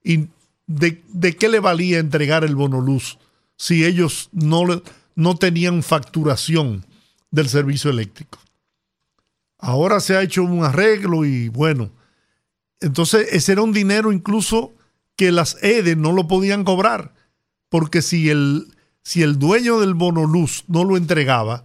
y 0.04 0.28
de, 0.66 1.02
de 1.08 1.36
qué 1.36 1.48
le 1.48 1.60
valía 1.60 1.98
entregar 1.98 2.44
el 2.44 2.54
bono 2.54 2.80
luz 2.80 3.18
si 3.56 3.84
ellos 3.84 4.28
no, 4.32 4.64
le- 4.66 4.82
no 5.18 5.34
tenían 5.34 5.82
facturación 5.82 6.86
del 7.32 7.48
servicio 7.48 7.90
eléctrico. 7.90 8.38
Ahora 9.58 9.98
se 9.98 10.16
ha 10.16 10.22
hecho 10.22 10.44
un 10.44 10.62
arreglo 10.62 11.24
y 11.24 11.48
bueno, 11.48 11.90
entonces 12.78 13.26
ese 13.32 13.50
era 13.50 13.62
un 13.62 13.72
dinero 13.72 14.12
incluso 14.12 14.74
que 15.16 15.32
las 15.32 15.60
EDE 15.60 15.96
no 15.96 16.12
lo 16.12 16.28
podían 16.28 16.62
cobrar, 16.62 17.14
porque 17.68 18.00
si 18.00 18.30
el, 18.30 18.72
si 19.02 19.24
el 19.24 19.40
dueño 19.40 19.80
del 19.80 19.94
bono 19.94 20.24
luz 20.24 20.62
no 20.68 20.84
lo 20.84 20.96
entregaba, 20.96 21.64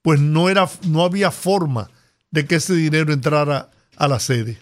pues 0.00 0.18
no, 0.18 0.48
era, 0.48 0.66
no 0.86 1.02
había 1.04 1.30
forma 1.30 1.90
de 2.30 2.46
que 2.46 2.54
ese 2.54 2.72
dinero 2.72 3.12
entrara 3.12 3.68
a 3.98 4.08
la 4.08 4.18
sede. 4.18 4.58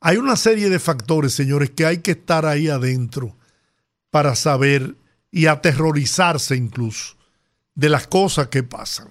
Hay 0.00 0.16
una 0.16 0.34
serie 0.34 0.70
de 0.70 0.80
factores, 0.80 1.34
señores, 1.34 1.70
que 1.70 1.86
hay 1.86 1.98
que 1.98 2.10
estar 2.10 2.46
ahí 2.46 2.66
adentro 2.66 3.36
para 4.10 4.34
saber 4.34 4.96
y 5.30 5.46
aterrorizarse 5.46 6.56
incluso 6.56 7.16
de 7.74 7.88
las 7.88 8.06
cosas 8.06 8.48
que 8.48 8.62
pasan 8.62 9.08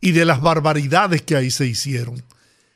y 0.00 0.12
de 0.12 0.24
las 0.24 0.40
barbaridades 0.40 1.22
que 1.22 1.36
ahí 1.36 1.50
se 1.50 1.66
hicieron 1.66 2.22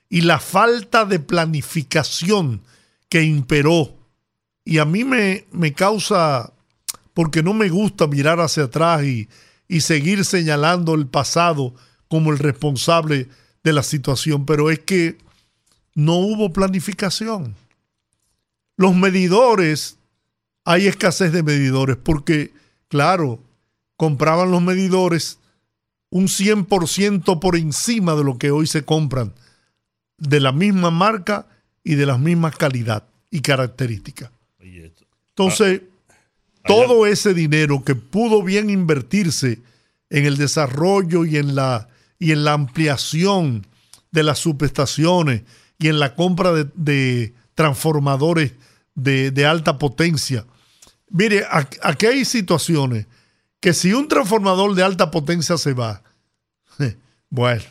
y 0.09 0.22
la 0.22 0.38
falta 0.38 1.04
de 1.04 1.18
planificación 1.18 2.62
que 3.09 3.22
imperó. 3.22 3.96
Y 4.64 4.78
a 4.78 4.85
mí 4.85 5.04
me, 5.04 5.46
me 5.52 5.72
causa, 5.72 6.52
porque 7.14 7.42
no 7.42 7.54
me 7.54 7.68
gusta 7.68 8.06
mirar 8.06 8.40
hacia 8.40 8.64
atrás 8.64 9.04
y, 9.04 9.28
y 9.68 9.80
seguir 9.80 10.24
señalando 10.24 10.94
el 10.94 11.06
pasado 11.06 11.74
como 12.09 12.32
el 12.32 12.38
responsable 12.38 13.28
de 13.64 13.72
la 13.72 13.82
situación, 13.82 14.46
pero 14.46 14.70
es 14.70 14.80
que 14.80 15.18
no 15.94 16.14
hubo 16.16 16.52
planificación. 16.52 17.56
Los 18.76 18.94
medidores, 18.94 19.96
hay 20.66 20.88
escasez 20.88 21.33
de 21.33 21.44
medidores 21.44 21.96
porque, 21.96 22.52
claro, 22.88 23.40
compraban 23.96 24.50
los 24.50 24.61
medidores 24.61 25.38
un 26.11 26.26
100% 26.26 27.38
por 27.38 27.57
encima 27.57 28.16
de 28.16 28.24
lo 28.24 28.37
que 28.37 28.50
hoy 28.50 28.66
se 28.66 28.85
compran, 28.85 29.33
de 30.18 30.40
la 30.40 30.50
misma 30.50 30.90
marca 30.90 31.46
y 31.85 31.94
de 31.94 32.05
la 32.05 32.18
misma 32.18 32.50
calidad 32.50 33.05
y 33.31 33.40
características. 33.40 34.31
Entonces, 35.29 35.83
todo 36.64 37.07
ese 37.07 37.33
dinero 37.33 37.85
que 37.85 37.94
pudo 37.94 38.42
bien 38.42 38.68
invertirse 38.68 39.61
en 40.11 40.26
el 40.26 40.37
desarrollo 40.37 41.24
y 41.24 41.37
en 41.37 41.55
la, 41.55 41.88
y 42.18 42.33
en 42.33 42.44
la 42.44 42.55
ampliación 42.55 43.66
de 44.11 44.24
las 44.24 44.40
subestaciones 44.40 45.42
y 45.79 45.88
en 45.88 46.00
la 46.00 46.16
compra 46.16 46.52
de, 46.52 46.66
de 46.74 47.35
transformadores 47.55 48.52
de, 48.96 49.31
de 49.31 49.46
alta 49.46 49.79
potencia. 49.79 50.44
Mire, 51.08 51.44
aquí 51.82 52.06
hay 52.06 52.24
situaciones 52.24 53.06
que 53.60 53.72
si 53.72 53.92
un 53.92 54.08
transformador 54.08 54.74
de 54.74 54.82
alta 54.82 55.10
potencia 55.10 55.56
se 55.56 55.72
va, 55.72 56.02
bueno, 57.30 57.62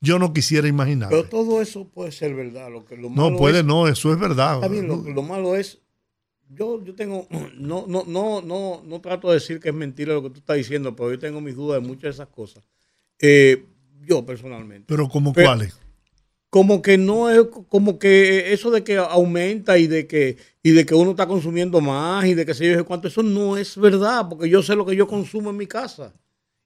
yo 0.00 0.18
no 0.18 0.32
quisiera 0.32 0.66
imaginar. 0.68 1.10
Pero 1.10 1.24
todo 1.24 1.60
eso 1.62 1.86
puede 1.88 2.12
ser 2.12 2.34
verdad. 2.34 2.70
Lo 2.70 2.84
que, 2.84 2.96
lo 2.96 3.08
No 3.10 3.26
malo 3.26 3.36
puede, 3.36 3.60
es- 3.60 3.64
no, 3.64 3.86
eso 3.88 4.12
es 4.12 4.18
verdad. 4.18 4.54
Está 4.56 4.68
bien, 4.68 4.88
lo, 4.88 4.96
lo 4.96 5.22
malo 5.22 5.54
es, 5.56 5.78
yo, 6.48 6.82
yo 6.84 6.94
tengo, 6.94 7.26
no, 7.54 7.86
no, 7.86 8.04
no, 8.06 8.40
no, 8.42 8.82
no 8.84 9.00
trato 9.00 9.28
de 9.28 9.34
decir 9.34 9.60
que 9.60 9.68
es 9.68 9.74
mentira 9.74 10.14
lo 10.14 10.22
que 10.22 10.30
tú 10.30 10.38
estás 10.40 10.56
diciendo, 10.56 10.96
pero 10.96 11.10
yo 11.12 11.18
tengo 11.18 11.40
mis 11.40 11.54
dudas 11.54 11.80
de 11.80 11.86
muchas 11.86 12.02
de 12.02 12.10
esas 12.10 12.28
cosas. 12.28 12.64
Eh, 13.18 13.64
yo 14.00 14.24
personalmente. 14.26 14.86
Pero 14.88 15.08
como 15.08 15.32
cuáles. 15.32 15.78
Como 16.52 16.82
que 16.82 16.98
no 16.98 17.30
es, 17.30 17.46
como 17.70 17.98
que 17.98 18.52
eso 18.52 18.70
de 18.70 18.84
que 18.84 18.98
aumenta 18.98 19.78
y 19.78 19.86
de 19.86 20.06
que, 20.06 20.36
y 20.62 20.72
de 20.72 20.84
que 20.84 20.94
uno 20.94 21.12
está 21.12 21.26
consumiendo 21.26 21.80
más 21.80 22.26
y 22.26 22.34
de 22.34 22.44
que 22.44 22.52
se 22.52 22.70
yo 22.70 22.84
cuánto, 22.84 23.08
eso 23.08 23.22
no 23.22 23.56
es 23.56 23.74
verdad, 23.78 24.28
porque 24.28 24.50
yo 24.50 24.62
sé 24.62 24.76
lo 24.76 24.84
que 24.84 24.94
yo 24.94 25.08
consumo 25.08 25.48
en 25.48 25.56
mi 25.56 25.66
casa. 25.66 26.12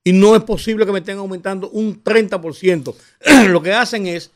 Y 0.02 0.12
no 0.12 0.34
es 0.34 0.42
posible 0.42 0.86
que 0.86 0.90
me 0.90 0.98
estén 0.98 1.18
aumentando 1.18 1.70
un 1.70 2.02
30%. 2.02 2.94
lo 3.48 3.62
que 3.62 3.72
hacen 3.74 4.08
es, 4.08 4.32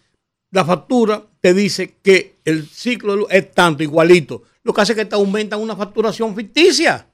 la 0.53 0.65
factura 0.65 1.25
te 1.41 1.53
dice 1.53 1.97
que 2.01 2.37
el 2.45 2.69
ciclo 2.69 3.15
de 3.15 3.19
luz 3.19 3.29
es 3.31 3.51
tanto, 3.51 3.83
igualito. 3.83 4.45
Lo 4.63 4.73
que 4.73 4.83
hace 4.83 4.93
es 4.93 4.99
que 4.99 5.05
te 5.05 5.17
aumentan 5.17 5.59
una 5.61 5.75
facturación 5.75 6.37
ficticia. 6.37 7.09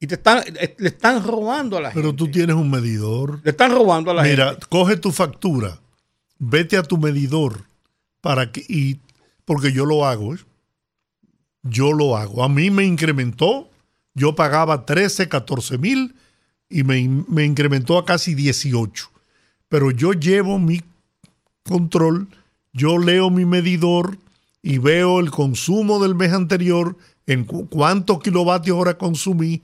Y 0.00 0.08
te 0.08 0.16
están, 0.16 0.42
eh, 0.58 0.74
le 0.76 0.88
están 0.88 1.22
robando 1.22 1.76
a 1.76 1.82
la 1.82 1.90
gente. 1.92 2.00
Pero 2.00 2.16
tú 2.16 2.28
tienes 2.28 2.56
un 2.56 2.68
medidor. 2.68 3.38
Le 3.44 3.50
están 3.52 3.70
robando 3.70 4.10
a 4.10 4.14
la 4.14 4.22
Mira, 4.24 4.50
gente. 4.50 4.66
coge 4.68 4.96
tu 4.96 5.12
factura, 5.12 5.78
vete 6.40 6.76
a 6.76 6.82
tu 6.82 6.98
medidor 6.98 7.64
para 8.20 8.50
que 8.50 8.64
y 8.68 8.98
porque 9.44 9.72
yo 9.72 9.86
lo 9.86 10.04
hago, 10.06 10.34
¿eh? 10.34 10.38
yo 11.62 11.92
lo 11.92 12.16
hago. 12.16 12.42
A 12.42 12.48
mí 12.48 12.70
me 12.70 12.84
incrementó, 12.84 13.68
yo 14.14 14.34
pagaba 14.34 14.84
13, 14.86 15.28
14 15.28 15.78
mil 15.78 16.14
y 16.68 16.82
me, 16.82 17.06
me 17.28 17.44
incrementó 17.44 17.98
a 17.98 18.04
casi 18.04 18.34
18. 18.34 19.10
Pero 19.68 19.90
yo 19.92 20.12
llevo 20.12 20.58
mi 20.58 20.82
control, 21.64 22.28
yo 22.72 22.98
leo 22.98 23.30
mi 23.30 23.44
medidor 23.44 24.18
y 24.62 24.78
veo 24.78 25.20
el 25.20 25.30
consumo 25.30 26.00
del 26.02 26.14
mes 26.14 26.32
anterior, 26.32 26.96
en 27.26 27.44
cu- 27.44 27.68
cuántos 27.68 28.20
kilovatios 28.20 28.76
hora 28.78 28.98
consumí 28.98 29.62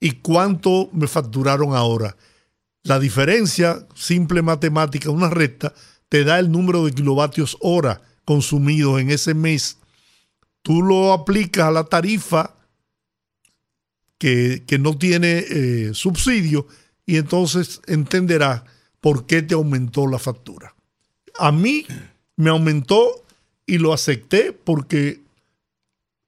y 0.00 0.12
cuánto 0.12 0.88
me 0.92 1.06
facturaron 1.06 1.74
ahora. 1.74 2.16
La 2.82 2.98
diferencia, 2.98 3.86
simple 3.94 4.42
matemática, 4.42 5.10
una 5.10 5.30
recta, 5.30 5.72
te 6.08 6.24
da 6.24 6.38
el 6.38 6.50
número 6.50 6.84
de 6.84 6.92
kilovatios 6.92 7.56
hora 7.60 8.02
consumidos 8.24 9.00
en 9.00 9.10
ese 9.10 9.34
mes. 9.34 9.78
Tú 10.62 10.82
lo 10.82 11.12
aplicas 11.12 11.66
a 11.66 11.70
la 11.70 11.84
tarifa 11.84 12.54
que, 14.18 14.64
que 14.66 14.78
no 14.78 14.96
tiene 14.96 15.44
eh, 15.48 15.90
subsidio 15.94 16.66
y 17.06 17.16
entonces 17.16 17.80
entenderás 17.86 18.62
por 19.00 19.26
qué 19.26 19.42
te 19.42 19.54
aumentó 19.54 20.06
la 20.06 20.18
factura. 20.18 20.74
A 21.38 21.52
mí 21.52 21.86
me 22.36 22.50
aumentó 22.50 23.24
y 23.66 23.78
lo 23.78 23.92
acepté 23.92 24.52
porque 24.52 25.20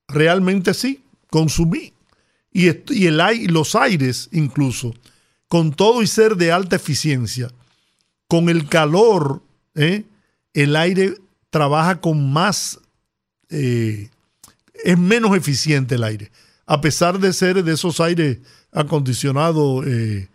realmente 0.06 0.74
sí, 0.74 1.02
consumí. 1.30 1.92
Y, 2.52 2.68
y 2.94 3.06
el, 3.06 3.20
y 3.34 3.46
los 3.48 3.74
aires 3.74 4.28
incluso, 4.32 4.94
con 5.48 5.72
todo 5.72 6.02
y 6.02 6.06
ser 6.06 6.36
de 6.36 6.52
alta 6.52 6.76
eficiencia, 6.76 7.50
con 8.26 8.48
el 8.48 8.68
calor, 8.68 9.42
¿eh? 9.78 10.04
el 10.54 10.76
aire 10.76 11.14
trabaja 11.50 12.00
con 12.00 12.30
más, 12.32 12.78
eh, 13.50 14.10
es 14.84 14.98
menos 14.98 15.36
eficiente 15.36 15.94
el 15.94 16.04
aire, 16.04 16.30
a 16.66 16.80
pesar 16.80 17.18
de 17.18 17.32
ser 17.32 17.62
de 17.64 17.72
esos 17.72 18.00
aires 18.00 18.38
acondicionados, 18.72 19.86
eh. 19.86 20.28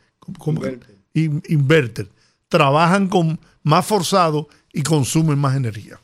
Inverter. 0.46 0.96
In- 1.14 1.44
inverter, 1.50 2.10
trabajan 2.48 3.08
con 3.08 3.40
más 3.62 3.86
forzado 3.86 4.48
y 4.72 4.82
consumen 4.82 5.38
más 5.38 5.56
energía. 5.56 6.00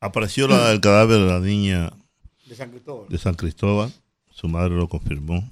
Apareció 0.00 0.46
la- 0.48 0.72
el 0.72 0.80
cadáver 0.80 1.20
de 1.20 1.26
la 1.26 1.40
niña 1.40 1.92
De 2.46 2.54
San 2.54 2.70
Cristóbal. 2.70 3.08
de 3.08 3.18
San 3.18 3.34
Cristóbal. 3.34 3.92
Su 4.30 4.48
madre 4.48 4.74
lo 4.74 4.88
confirmó. 4.88 5.50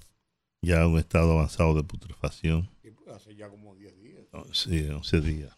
Ya 0.60 0.82
en 0.82 0.88
un 0.88 0.98
estado 0.98 1.32
avanzado 1.32 1.74
de 1.74 1.82
putrefacción. 1.82 2.68
Sí, 2.82 2.90
Hace 3.14 3.34
ya 3.34 3.48
como 3.48 3.74
10 3.74 3.96
días. 4.00 4.20
No, 4.32 4.44
Sí, 4.52 4.86
11 4.88 5.20
días, 5.20 5.52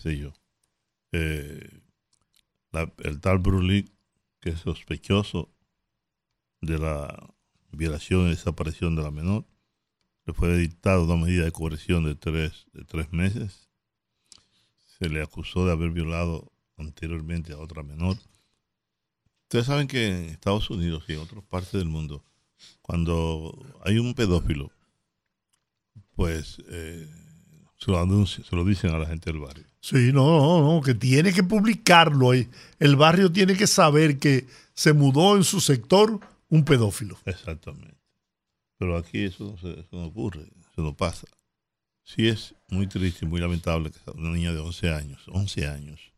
sé 0.00 0.18
yo. 0.18 0.32
Eh, 1.12 1.80
el 2.98 3.20
tal 3.20 3.38
Brulic, 3.38 3.90
que 4.40 4.50
es 4.50 4.60
sospechoso 4.60 5.50
de 6.60 6.78
la 6.78 7.34
violación 7.72 8.26
y 8.26 8.30
desaparición 8.30 8.96
de 8.96 9.02
la 9.02 9.10
menor. 9.10 9.46
Le 10.26 10.32
fue 10.32 10.56
dictada 10.56 11.00
una 11.00 11.16
medida 11.16 11.44
de 11.44 11.52
coerción 11.52 12.04
de 12.04 12.14
tres, 12.14 12.66
de 12.72 12.84
tres 12.84 13.12
meses. 13.12 13.68
Se 14.98 15.08
le 15.08 15.22
acusó 15.22 15.66
de 15.66 15.72
haber 15.72 15.90
violado 15.90 16.52
anteriormente 16.76 17.52
a 17.52 17.58
otra 17.58 17.82
menor. 17.82 18.16
Ustedes 19.44 19.66
saben 19.66 19.88
que 19.88 20.06
en 20.06 20.24
Estados 20.26 20.70
Unidos 20.70 21.04
y 21.08 21.14
en 21.14 21.20
otras 21.20 21.42
partes 21.44 21.72
del 21.72 21.88
mundo, 21.88 22.24
cuando 22.82 23.80
hay 23.84 23.98
un 23.98 24.14
pedófilo, 24.14 24.70
pues 26.14 26.62
eh, 26.68 27.08
se, 27.80 27.90
lo 27.90 27.98
anuncia, 28.00 28.44
se 28.44 28.54
lo 28.54 28.64
dicen 28.64 28.90
a 28.94 28.98
la 28.98 29.06
gente 29.06 29.32
del 29.32 29.40
barrio. 29.40 29.64
Sí, 29.80 30.12
no, 30.12 30.26
no, 30.38 30.74
no, 30.74 30.80
que 30.82 30.94
tiene 30.94 31.32
que 31.32 31.42
publicarlo. 31.42 32.32
El 32.34 32.96
barrio 32.96 33.32
tiene 33.32 33.56
que 33.56 33.66
saber 33.66 34.18
que 34.18 34.46
se 34.74 34.92
mudó 34.92 35.36
en 35.36 35.44
su 35.44 35.60
sector 35.60 36.20
un 36.48 36.64
pedófilo. 36.64 37.18
Exactamente. 37.24 37.96
Pero 38.78 38.96
aquí 38.96 39.24
eso 39.24 39.44
no, 39.44 39.58
se- 39.58 39.80
eso 39.80 39.88
no 39.92 40.04
ocurre, 40.06 40.42
eso 40.72 40.82
no 40.82 40.94
pasa. 40.94 41.26
Sí 42.04 42.28
es 42.28 42.54
muy 42.68 42.86
triste 42.86 43.24
y 43.24 43.28
muy 43.28 43.40
lamentable 43.40 43.90
que 43.90 43.98
una 44.12 44.30
niña 44.30 44.52
de 44.52 44.58
11 44.58 44.90
años, 44.92 45.22
11 45.28 45.66
años, 45.68 46.12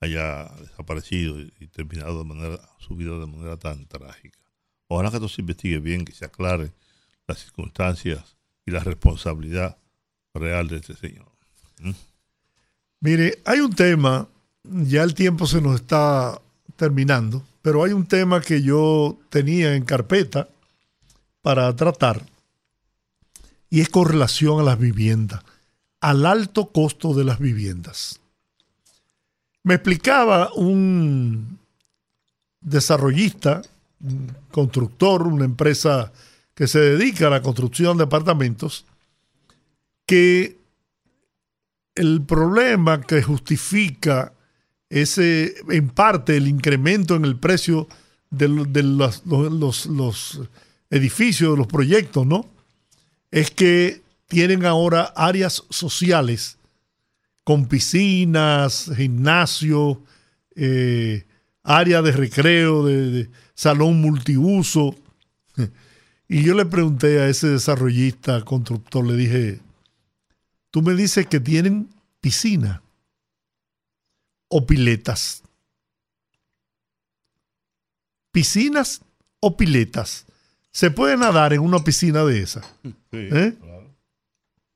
haya 0.00 0.44
desaparecido 0.60 1.40
y, 1.40 1.52
y 1.60 1.66
terminado 1.68 2.18
de 2.18 2.24
manera, 2.24 2.60
su 2.78 2.94
vida 2.96 3.18
de 3.18 3.26
manera 3.26 3.56
tan 3.56 3.86
trágica. 3.86 4.38
Ojalá 4.88 5.10
que 5.10 5.16
esto 5.16 5.28
se 5.28 5.40
investigue 5.40 5.78
bien, 5.78 6.04
que 6.04 6.12
se 6.12 6.24
aclare 6.26 6.72
las 7.26 7.38
circunstancias 7.42 8.36
y 8.66 8.70
la 8.72 8.80
responsabilidad 8.80 9.78
real 10.38 10.68
de 10.68 10.76
este 10.76 10.94
señor. 10.94 11.26
Mire, 13.00 13.38
hay 13.44 13.60
un 13.60 13.74
tema, 13.74 14.26
ya 14.64 15.02
el 15.02 15.14
tiempo 15.14 15.46
se 15.46 15.60
nos 15.60 15.76
está 15.76 16.40
terminando, 16.76 17.42
pero 17.62 17.84
hay 17.84 17.92
un 17.92 18.06
tema 18.06 18.40
que 18.40 18.62
yo 18.62 19.18
tenía 19.28 19.74
en 19.74 19.84
carpeta 19.84 20.48
para 21.42 21.74
tratar 21.76 22.24
y 23.70 23.80
es 23.80 23.88
con 23.88 24.08
relación 24.08 24.60
a 24.60 24.62
las 24.62 24.78
viviendas, 24.78 25.42
al 26.00 26.26
alto 26.26 26.66
costo 26.66 27.14
de 27.14 27.24
las 27.24 27.38
viviendas. 27.38 28.20
Me 29.62 29.74
explicaba 29.74 30.52
un 30.54 31.58
desarrollista, 32.60 33.62
un 34.00 34.32
constructor, 34.50 35.26
una 35.26 35.44
empresa 35.44 36.12
que 36.54 36.66
se 36.66 36.78
dedica 36.78 37.26
a 37.26 37.30
la 37.30 37.42
construcción 37.42 37.96
de 37.96 38.04
apartamentos, 38.04 38.86
que 40.06 40.56
el 41.94 42.22
problema 42.22 43.00
que 43.00 43.22
justifica 43.22 44.32
ese, 44.88 45.54
en 45.70 45.88
parte, 45.88 46.36
el 46.36 46.46
incremento 46.46 47.16
en 47.16 47.24
el 47.24 47.36
precio 47.36 47.88
de, 48.30 48.48
lo- 48.48 48.64
de 48.64 48.82
los, 48.82 49.22
los- 49.26 49.86
los- 49.86 50.40
edificios, 50.88 51.58
los 51.58 51.66
proyectos, 51.66 52.24
¿no? 52.26 52.48
Es 53.32 53.50
que 53.50 54.02
tienen 54.28 54.64
ahora 54.64 55.12
áreas 55.16 55.64
sociales 55.68 56.58
con 57.42 57.66
piscinas, 57.66 58.90
gimnasio, 58.96 60.00
eh, 60.54 61.24
área 61.64 62.02
de 62.02 62.12
recreo, 62.12 62.84
de 62.84 63.28
salón 63.54 64.00
multiuso. 64.00 64.94
Y 66.28 66.42
yo 66.42 66.54
le 66.54 66.66
pregunté 66.66 67.20
a 67.20 67.28
ese 67.28 67.46
desarrollista, 67.48 68.42
constructor, 68.42 69.06
le 69.06 69.14
dije, 69.14 69.60
tú 70.76 70.82
me 70.82 70.92
dices 70.92 71.26
que 71.26 71.40
tienen 71.40 71.88
piscina 72.20 72.82
o 74.48 74.66
piletas. 74.66 75.42
Piscinas 78.30 79.00
o 79.40 79.56
piletas. 79.56 80.26
¿Se 80.72 80.90
puede 80.90 81.16
nadar 81.16 81.54
en 81.54 81.60
una 81.60 81.82
piscina 81.82 82.26
de 82.26 82.42
esas? 82.42 82.66
Sí, 82.82 82.94
¿Eh? 83.10 83.56
claro. 83.58 83.96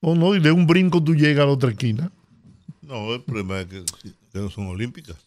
¿O 0.00 0.14
no? 0.14 0.34
Y 0.34 0.40
de 0.40 0.50
un 0.52 0.66
brinco 0.66 1.04
tú 1.04 1.14
llegas 1.14 1.42
a 1.42 1.46
la 1.48 1.52
otra 1.52 1.68
esquina. 1.68 2.10
No, 2.80 3.12
el 3.12 3.22
problema 3.22 3.60
es 3.60 3.66
que, 3.66 3.84
que 4.32 4.38
no 4.38 4.48
son 4.48 4.68
olímpicas. 4.68 5.18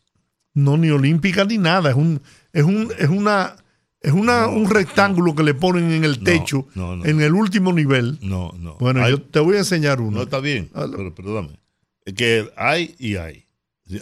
No, 0.55 0.75
ni 0.75 0.89
olímpica 0.89 1.45
ni 1.45 1.59
nada. 1.59 1.91
Es 1.91 1.95
un, 1.95 2.19
es 2.51 2.63
un, 2.63 2.91
es 2.97 3.09
una, 3.09 3.57
es 4.03 4.11
una, 4.13 4.47
un 4.47 4.69
rectángulo 4.69 5.33
que 5.33 5.41
le 5.43 5.53
ponen 5.55 5.91
en 5.91 6.03
el 6.03 6.19
techo, 6.23 6.67
no, 6.75 7.03
en 7.05 7.21
el 7.21 7.33
último 7.33 7.73
nivel. 7.73 8.19
No, 8.21 8.51
no. 8.59 8.75
Bueno, 8.79 9.03
Hay- 9.03 9.11
yo 9.11 9.21
te 9.21 9.39
voy 9.39 9.55
a 9.55 9.59
enseñar 9.59 9.99
uno. 10.01 10.17
No 10.17 10.23
está 10.23 10.39
bien, 10.39 10.69
pero 10.73 11.15
perdóname. 11.15 11.57
Es 12.05 12.13
que 12.13 12.49
hay 12.57 12.93
y 12.99 13.15
hay. 13.15 13.45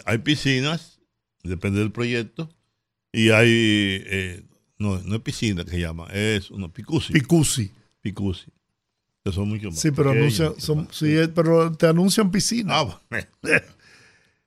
Hay 0.04 0.18
piscinas, 0.18 1.00
depende 1.42 1.78
del 1.80 1.90
proyecto, 1.92 2.48
y 3.12 3.30
hay. 3.30 3.48
eh, 3.50 4.42
no, 4.78 4.98
no 5.00 5.14
es 5.16 5.20
piscina 5.22 5.64
que 5.64 5.70
se 5.70 5.80
llama, 5.80 6.08
es 6.12 6.50
una 6.50 6.68
picusi. 6.68 7.12
Picusi. 7.12 7.70
picusi. 8.00 8.46
Que 9.24 9.30
son 9.30 9.48
mucho 9.48 9.70
más. 9.70 9.78
Sí, 9.78 9.92
pero 9.92 10.10
anuncian, 10.10 10.54
son, 10.58 10.88
sí, 10.90 11.14
pero 11.32 11.70
te 11.72 11.86
anuncian 11.86 12.30
piscina. 12.32 12.80
Ah, 12.80 13.00
bueno. 13.08 13.26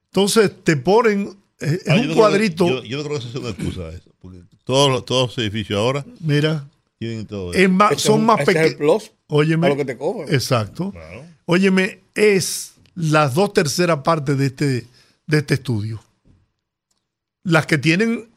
Entonces 0.07 0.51
te 0.63 0.77
ponen 0.77 1.37
eh, 1.59 1.79
es 1.85 1.87
Ah, 1.89 1.95
yo 1.95 2.01
un 2.01 2.03
creo 2.07 2.15
cuadrito. 2.17 2.67
yo, 2.67 2.83
yo 2.83 2.97
no 2.97 3.03
creo 3.05 3.17
que 3.17 3.23
esa 3.23 3.31
sea 3.31 3.41
una 3.41 3.49
excusa 3.51 3.89
eso, 3.89 4.11
porque 4.19 4.41
todos 4.65 4.89
los, 4.91 5.05
todos 5.05 5.29
los 5.29 5.37
edificios 5.37 5.79
ahora 5.79 6.05
mira, 6.19 6.67
tienen 6.99 7.25
todo 7.25 7.53
eso. 7.53 7.61
es 7.63 7.69
más, 7.69 7.91
Ese 7.91 7.97
es 7.99 8.03
son 8.03 8.19
un- 8.19 8.25
más 8.25 8.43
pequeños. 8.45 8.73
plus 8.75 9.11
Óyeme. 9.27 9.69
lo 9.69 9.77
que 9.77 9.85
te 9.85 9.97
cobran. 9.97 10.33
Exacto. 10.33 10.91
Claro. 10.91 11.23
Óyeme, 11.45 12.01
es 12.13 12.73
las 12.95 13.33
dos 13.33 13.53
terceras 13.53 13.99
partes 13.99 14.37
de 14.37 14.47
este, 14.47 14.87
de 15.27 15.37
este 15.37 15.53
estudio. 15.53 16.03
Las 17.43 17.65
que 17.67 17.77
tienen, 17.77 18.27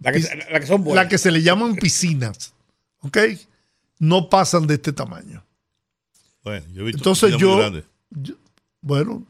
La 0.00 0.12
que, 0.12 0.20
la 0.50 0.60
que 0.60 0.66
son 0.66 0.84
buenas. 0.84 1.04
las 1.04 1.10
que 1.10 1.18
se 1.18 1.30
le 1.30 1.42
llaman 1.42 1.74
piscinas, 1.76 2.52
¿ok? 3.00 3.18
No 3.98 4.28
pasan 4.28 4.66
de 4.66 4.74
este 4.74 4.92
tamaño. 4.92 5.42
Bueno, 6.42 6.66
yo 6.72 6.82
he 6.82 6.84
visto 6.86 6.98
Entonces 6.98 7.36
yo- 7.38 7.56
grandes. 7.58 7.84
Yo- 8.10 8.34
bueno, 8.82 9.22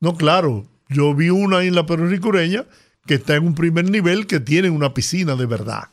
no, 0.00 0.16
claro. 0.16 0.66
Yo 0.88 1.14
vi 1.14 1.30
una 1.30 1.58
ahí 1.58 1.68
en 1.68 1.74
la 1.74 1.86
Peruricureña 1.86 2.64
que 3.08 3.14
está 3.14 3.34
en 3.34 3.44
un 3.46 3.54
primer 3.56 3.90
nivel 3.90 4.28
que 4.28 4.38
tiene 4.38 4.70
una 4.70 4.94
piscina 4.94 5.34
de 5.34 5.46
verdad. 5.46 5.88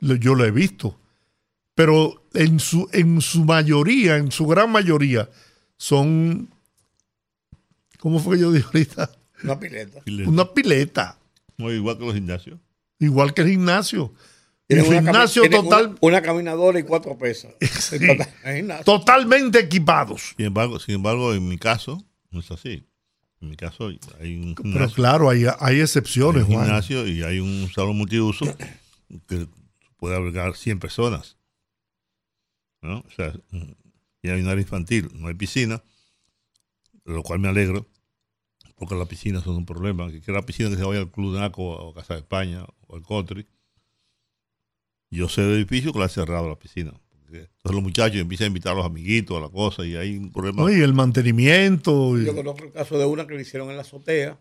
Yo 0.00 0.34
lo 0.34 0.44
he 0.46 0.50
visto. 0.50 0.98
Pero 1.74 2.24
en 2.32 2.58
su, 2.60 2.88
en 2.92 3.20
su 3.20 3.44
mayoría, 3.44 4.16
en 4.16 4.32
su 4.32 4.46
gran 4.46 4.72
mayoría, 4.72 5.28
son. 5.76 6.48
¿Cómo 7.98 8.20
fue 8.20 8.36
que 8.36 8.42
yo 8.42 8.52
dije 8.52 8.66
ahorita? 8.66 9.10
Una 9.44 9.58
pileta. 9.60 10.00
Una 10.26 10.52
pileta. 10.54 11.18
Muy 11.56 11.74
igual 11.74 11.98
que 11.98 12.04
los 12.06 12.14
gimnasios. 12.14 12.58
Igual 12.98 13.34
que 13.34 13.42
el 13.42 13.48
gimnasio. 13.50 14.14
El 14.68 14.82
Tienen 14.82 15.04
gimnasio 15.04 15.42
tienen 15.42 15.62
total, 15.64 15.86
Una, 15.86 15.98
una 16.00 16.22
caminadora 16.22 16.78
y 16.78 16.82
cuatro 16.82 17.16
pesas. 17.16 17.52
Total- 17.90 18.84
totalmente 18.84 19.58
equipados. 19.60 20.34
Sin 20.36 20.46
embargo, 20.46 20.78
sin 20.78 20.96
embargo, 20.96 21.32
en 21.32 21.48
mi 21.48 21.58
caso, 21.58 22.04
no 22.30 22.40
es 22.40 22.50
así. 22.50 22.84
En 23.40 23.50
mi 23.50 23.56
caso, 23.56 23.88
hay 24.20 24.36
un 24.36 24.54
Pero 24.54 24.70
gimnasio, 24.70 24.94
claro, 24.96 25.30
hay, 25.30 25.44
hay 25.44 25.54
hay 25.60 25.80
excepciones, 25.80 26.44
un 26.44 26.54
Juan. 26.54 26.66
gimnasio 26.66 27.06
y 27.06 27.22
hay 27.22 27.38
un 27.38 27.70
salón 27.72 27.96
multiuso 27.96 28.44
que 29.26 29.46
puede 29.96 30.16
albergar 30.16 30.56
100 30.56 30.80
personas. 30.80 31.36
¿no? 32.82 32.98
O 32.98 33.10
sea, 33.10 33.32
y 34.22 34.28
hay 34.28 34.40
un 34.40 34.48
área 34.48 34.62
infantil, 34.62 35.08
no 35.14 35.28
hay 35.28 35.34
piscina, 35.34 35.82
de 37.04 37.12
lo 37.12 37.22
cual 37.22 37.38
me 37.38 37.48
alegro, 37.48 37.86
porque 38.76 38.94
las 38.94 39.08
piscinas 39.08 39.42
son 39.44 39.56
un 39.56 39.66
problema. 39.66 40.10
Que 40.10 40.32
la 40.32 40.42
piscina 40.42 40.70
que 40.70 40.76
se 40.76 40.84
vaya 40.84 41.00
al 41.00 41.10
Club 41.10 41.36
Naco 41.36 41.62
o 41.62 41.94
Casa 41.94 42.14
de 42.14 42.20
España 42.20 42.64
o 42.86 42.96
al 42.96 43.02
Country. 43.02 43.46
Yo 45.10 45.28
sé 45.28 45.42
del 45.42 45.56
edificio 45.56 45.92
que 45.92 45.98
lo 45.98 46.04
ha 46.04 46.08
cerrado 46.08 46.48
la 46.48 46.58
piscina. 46.58 46.92
Entonces 47.36 47.72
los 47.74 47.82
muchachos 47.82 48.16
empiezan 48.20 48.44
a 48.44 48.48
invitar 48.48 48.72
a 48.72 48.76
los 48.76 48.86
amiguitos 48.86 49.36
a 49.36 49.40
la 49.40 49.48
cosa 49.48 49.84
y 49.84 49.94
hay 49.96 50.16
un 50.16 50.32
problema. 50.32 50.62
¿no? 50.62 50.70
Y 50.70 50.80
el 50.80 50.94
mantenimiento 50.94 52.18
y, 52.18 52.24
Yo 52.24 52.34
conozco 52.34 52.64
el 52.64 52.72
caso 52.72 52.98
de 52.98 53.04
una 53.04 53.26
que 53.26 53.34
le 53.34 53.42
hicieron 53.42 53.70
en 53.70 53.76
la 53.76 53.82
azotea. 53.82 54.38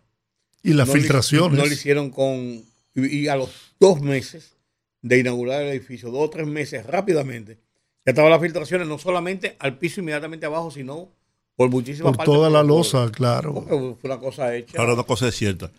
y 0.63 0.73
las 0.73 0.88
No 0.88 0.93
le- 0.95 1.00
filtraciones. 1.02 1.58
no 1.60 1.65
le 1.65 1.73
hicieron 1.73 2.10
con. 2.10 2.62
Y, 2.95 3.06
y 3.06 3.28
a 3.28 3.36
los 3.36 3.50
dos 3.80 4.02
meses 4.02 4.56
de 5.02 5.19
inaugurar 5.19 5.62
el 5.62 5.69
edificio, 5.69 6.10
dos 6.12 6.23
o 6.26 6.30
tres 6.30 6.47
meses 6.47 6.86
rápidamente, 6.86 7.60
ya 8.06 8.12
estaban 8.12 8.32
las 8.32 8.41
filtraciones, 8.41 8.88
no 8.88 8.97
solamente 8.97 9.56
al 9.60 9.78
piso 9.78 10.02
inmediatamente 10.02 10.45
abajo, 10.45 10.71
sino 10.71 11.10
por 11.56 11.69
muchísimas 11.69 12.12
por 12.12 12.17
partes. 12.17 12.34
toda 12.34 12.50
la 12.50 12.60
por- 12.62 12.67
losa, 12.67 13.12
claro. 13.12 13.54
Porque 13.54 13.69
fue 14.02 14.10
una 14.10 14.19
cosa 14.19 14.56
hecha. 14.56 14.80
Ahora 14.80 14.93
una 14.95 15.04
cosa 15.04 15.28
es 15.28 15.36
cierta, 15.36 15.71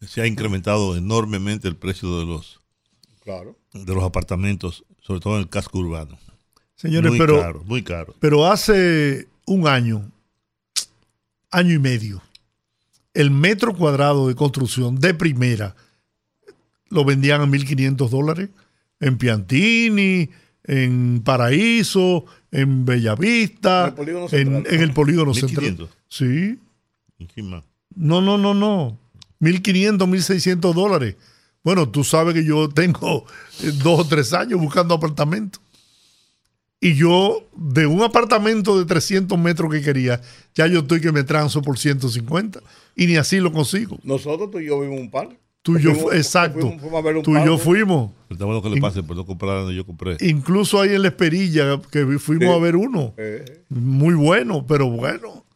se 0.00 0.20
ha 0.20 0.26
incrementado 0.26 0.96
enormemente 0.96 1.68
el 1.68 1.76
precio 1.76 2.18
de 2.18 2.26
los 2.26 2.60
claro. 3.20 3.56
de 3.72 3.94
los 3.94 4.02
apartamentos, 4.04 4.84
sobre 5.00 5.20
todo 5.20 5.34
en 5.36 5.40
el 5.42 5.48
casco 5.48 5.78
urbano. 5.78 6.18
Señores, 6.76 7.10
muy 7.10 7.18
pero, 7.18 7.40
caro, 7.40 7.64
muy 7.64 7.82
caro. 7.82 8.14
pero 8.20 8.46
hace 8.46 9.28
un 9.46 9.68
año, 9.68 10.10
año 11.50 11.74
y 11.74 11.78
medio, 11.78 12.22
el 13.14 13.30
metro 13.30 13.74
cuadrado 13.74 14.28
de 14.28 14.34
construcción 14.34 14.98
de 14.98 15.14
primera 15.14 15.76
lo 16.88 17.04
vendían 17.04 17.40
a 17.40 17.46
1.500 17.46 18.08
dólares 18.08 18.50
en 19.00 19.18
Piantini, 19.18 20.30
en 20.64 21.22
Paraíso, 21.24 22.24
en 22.50 22.84
Bellavista, 22.84 23.86
En 23.86 23.88
el 23.88 23.94
polígono 23.94 24.28
en, 24.32 24.80
el 24.82 24.92
polígono 24.92 25.34
central. 25.34 25.64
1500. 25.64 25.90
Sí, 26.08 26.58
no, 27.96 28.20
no, 28.20 28.38
no, 28.38 28.54
no. 28.54 28.98
1.500, 29.40 29.98
1.600 29.98 30.74
dólares. 30.74 31.16
Bueno, 31.62 31.88
tú 31.88 32.04
sabes 32.04 32.34
que 32.34 32.44
yo 32.44 32.68
tengo 32.68 33.26
eh, 33.62 33.72
dos 33.82 34.00
o 34.00 34.06
tres 34.06 34.32
años 34.32 34.60
buscando 34.60 34.94
apartamento. 34.94 35.58
Y 36.84 36.96
yo, 36.96 37.48
de 37.56 37.86
un 37.86 38.02
apartamento 38.02 38.78
de 38.78 38.84
300 38.84 39.38
metros 39.38 39.72
que 39.72 39.80
quería, 39.80 40.20
ya 40.54 40.66
yo 40.66 40.80
estoy 40.80 41.00
que 41.00 41.12
me 41.12 41.24
transo 41.24 41.62
por 41.62 41.78
150. 41.78 42.60
Y 42.94 43.06
ni 43.06 43.16
así 43.16 43.40
lo 43.40 43.54
consigo. 43.54 43.98
Nosotros, 44.02 44.50
tú 44.50 44.58
y 44.60 44.66
yo 44.66 44.78
vimos 44.80 45.00
un 45.00 45.10
par. 45.10 45.30
Tú 45.62 45.78
y 45.78 45.82
yo, 45.82 46.12
exacto. 46.12 46.74
tú 47.22 47.38
y 47.38 47.44
yo 47.46 47.56
fuimos. 47.56 48.10
Pero 48.28 48.52
lo 48.52 48.60
que 48.60 48.68
le 48.68 48.82
pase 48.82 49.02
por 49.02 49.16
no 49.16 49.24
comprar 49.24 49.60
donde 49.60 49.74
yo 49.74 49.86
compré. 49.86 50.18
Incluso 50.20 50.78
ahí 50.78 50.90
en 50.90 51.00
la 51.00 51.08
Esperilla, 51.08 51.80
que 51.90 52.04
fuimos 52.18 52.54
a 52.54 52.58
ver 52.58 52.76
uno. 52.76 53.14
Muy 53.70 54.12
bueno, 54.12 54.66
pero 54.66 54.90
bueno. 54.90 55.46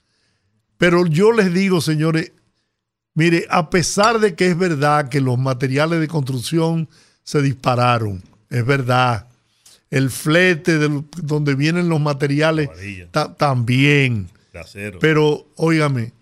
Pero 0.79 1.05
yo 1.05 1.33
les 1.33 1.53
digo, 1.53 1.83
señores, 1.83 2.33
mire, 3.12 3.45
a 3.51 3.69
pesar 3.69 4.19
de 4.19 4.35
que 4.35 4.47
es 4.47 4.57
verdad 4.57 5.11
que 5.11 5.21
los 5.21 5.37
materiales 5.38 6.01
de 6.01 6.09
construcción 6.09 6.88
se 7.23 7.43
dispararon, 7.43 8.23
es 8.49 8.64
verdad. 8.64 9.28
El 9.90 10.11
flete 10.11 10.79
de 10.79 11.05
donde 11.22 11.55
vienen 11.55 11.88
los 11.88 12.01
materiales 12.01 12.68
también. 13.38 14.29
Pero, 15.01 15.46
óigame, 15.57 16.12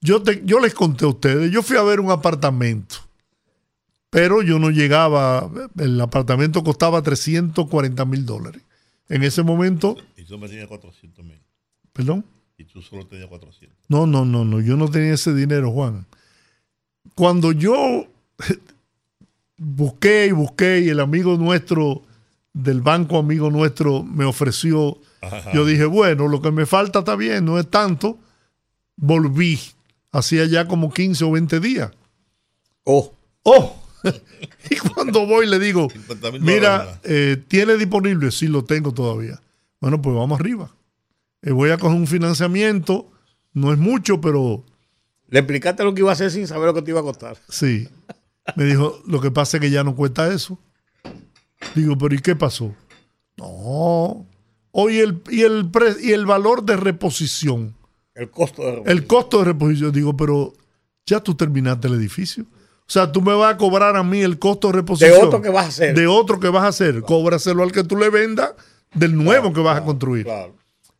yo, 0.00 0.22
te, 0.22 0.42
yo 0.44 0.58
les 0.58 0.74
conté 0.74 1.04
a 1.04 1.08
ustedes, 1.08 1.50
yo 1.50 1.62
fui 1.62 1.76
a 1.76 1.82
ver 1.82 2.00
un 2.00 2.10
apartamento 2.10 3.08
pero 4.10 4.42
yo 4.42 4.58
no 4.58 4.70
llegaba, 4.70 5.50
el 5.78 6.00
apartamento 6.00 6.64
costaba 6.64 7.02
340 7.02 8.04
mil 8.06 8.24
dólares. 8.24 8.62
En 9.08 9.22
ese 9.22 9.42
momento... 9.42 9.96
Y 10.16 10.24
tú 10.24 10.38
me 10.38 10.48
tenías 10.48 10.66
400 10.68 11.24
mil. 11.24 11.40
¿Perdón? 11.92 12.24
Y 12.56 12.64
tú 12.64 12.80
solo 12.82 13.06
tenías 13.06 13.28
400. 13.28 13.76
No, 13.88 14.06
no, 14.06 14.24
no, 14.24 14.44
no, 14.44 14.60
yo 14.60 14.76
no 14.76 14.88
tenía 14.88 15.14
ese 15.14 15.34
dinero, 15.34 15.70
Juan. 15.72 16.06
Cuando 17.14 17.52
yo 17.52 18.06
busqué 19.56 20.26
y 20.26 20.32
busqué 20.32 20.80
y 20.80 20.88
el 20.88 21.00
amigo 21.00 21.36
nuestro 21.36 22.02
del 22.58 22.80
banco 22.80 23.18
amigo 23.18 23.50
nuestro 23.50 24.02
me 24.02 24.24
ofreció, 24.24 24.98
yo 25.54 25.64
dije, 25.64 25.84
bueno, 25.84 26.26
lo 26.26 26.42
que 26.42 26.50
me 26.50 26.66
falta 26.66 27.00
está 27.00 27.14
bien, 27.14 27.44
no 27.44 27.58
es 27.58 27.70
tanto. 27.70 28.18
Volví, 28.96 29.60
hacía 30.10 30.44
ya 30.46 30.66
como 30.66 30.92
15 30.92 31.24
o 31.24 31.30
20 31.30 31.60
días. 31.60 31.92
Oh. 32.82 33.14
Oh, 33.44 33.80
y 34.70 34.76
cuando 34.76 35.24
voy 35.24 35.46
le 35.46 35.60
digo, 35.60 35.86
mira, 36.40 37.00
eh, 37.04 37.42
¿tiene 37.46 37.76
disponible? 37.76 38.32
Sí, 38.32 38.48
lo 38.48 38.64
tengo 38.64 38.92
todavía. 38.92 39.40
Bueno, 39.80 40.02
pues 40.02 40.16
vamos 40.16 40.40
arriba. 40.40 40.74
Eh, 41.42 41.52
voy 41.52 41.70
a 41.70 41.78
coger 41.78 41.96
un 41.96 42.08
financiamiento, 42.08 43.10
no 43.52 43.72
es 43.72 43.78
mucho, 43.78 44.20
pero... 44.20 44.64
Le 45.28 45.38
explicaste 45.38 45.84
lo 45.84 45.94
que 45.94 46.00
iba 46.00 46.10
a 46.10 46.14
hacer 46.14 46.32
sin 46.32 46.48
saber 46.48 46.66
lo 46.66 46.74
que 46.74 46.82
te 46.82 46.90
iba 46.90 47.00
a 47.00 47.04
costar. 47.04 47.38
Sí. 47.48 47.88
Me 48.56 48.64
dijo, 48.64 49.00
lo 49.06 49.20
que 49.20 49.30
pasa 49.30 49.58
es 49.58 49.60
que 49.60 49.70
ya 49.70 49.84
no 49.84 49.94
cuesta 49.94 50.32
eso. 50.32 50.58
Digo, 51.74 51.96
pero 51.98 52.14
¿y 52.14 52.18
qué 52.18 52.36
pasó? 52.36 52.74
No. 53.36 54.26
Hoy 54.70 54.98
el, 54.98 55.22
y, 55.30 55.42
el 55.42 55.70
y 56.02 56.12
el 56.12 56.26
valor 56.26 56.62
de 56.64 56.76
reposición. 56.76 57.74
El 58.14 58.30
costo 58.30 58.62
de 58.62 58.70
reposición. 58.70 58.98
El 58.98 59.06
costo 59.06 59.38
de 59.38 59.44
reposición. 59.44 59.92
Digo, 59.92 60.16
pero 60.16 60.54
ya 61.06 61.20
tú 61.20 61.34
terminaste 61.34 61.88
el 61.88 61.94
edificio. 61.94 62.44
O 62.44 62.90
sea, 62.90 63.12
tú 63.12 63.20
me 63.20 63.34
vas 63.34 63.54
a 63.54 63.56
cobrar 63.56 63.96
a 63.96 64.02
mí 64.02 64.20
el 64.20 64.38
costo 64.38 64.68
de 64.68 64.74
reposición. 64.74 65.20
De 65.20 65.26
otro 65.26 65.42
que 65.42 65.50
vas 65.50 65.64
a 65.64 65.68
hacer. 65.68 65.94
De 65.94 66.06
otro 66.06 66.40
que 66.40 66.48
vas 66.48 66.64
a 66.64 66.68
hacer. 66.68 67.02
Cóbraselo 67.02 67.62
al 67.62 67.72
que 67.72 67.84
tú 67.84 67.96
le 67.96 68.08
vendas 68.08 68.54
del 68.94 69.14
nuevo 69.14 69.52
que 69.52 69.60
vas 69.60 69.78
a 69.78 69.84
construir. 69.84 70.24
Claro. 70.24 70.54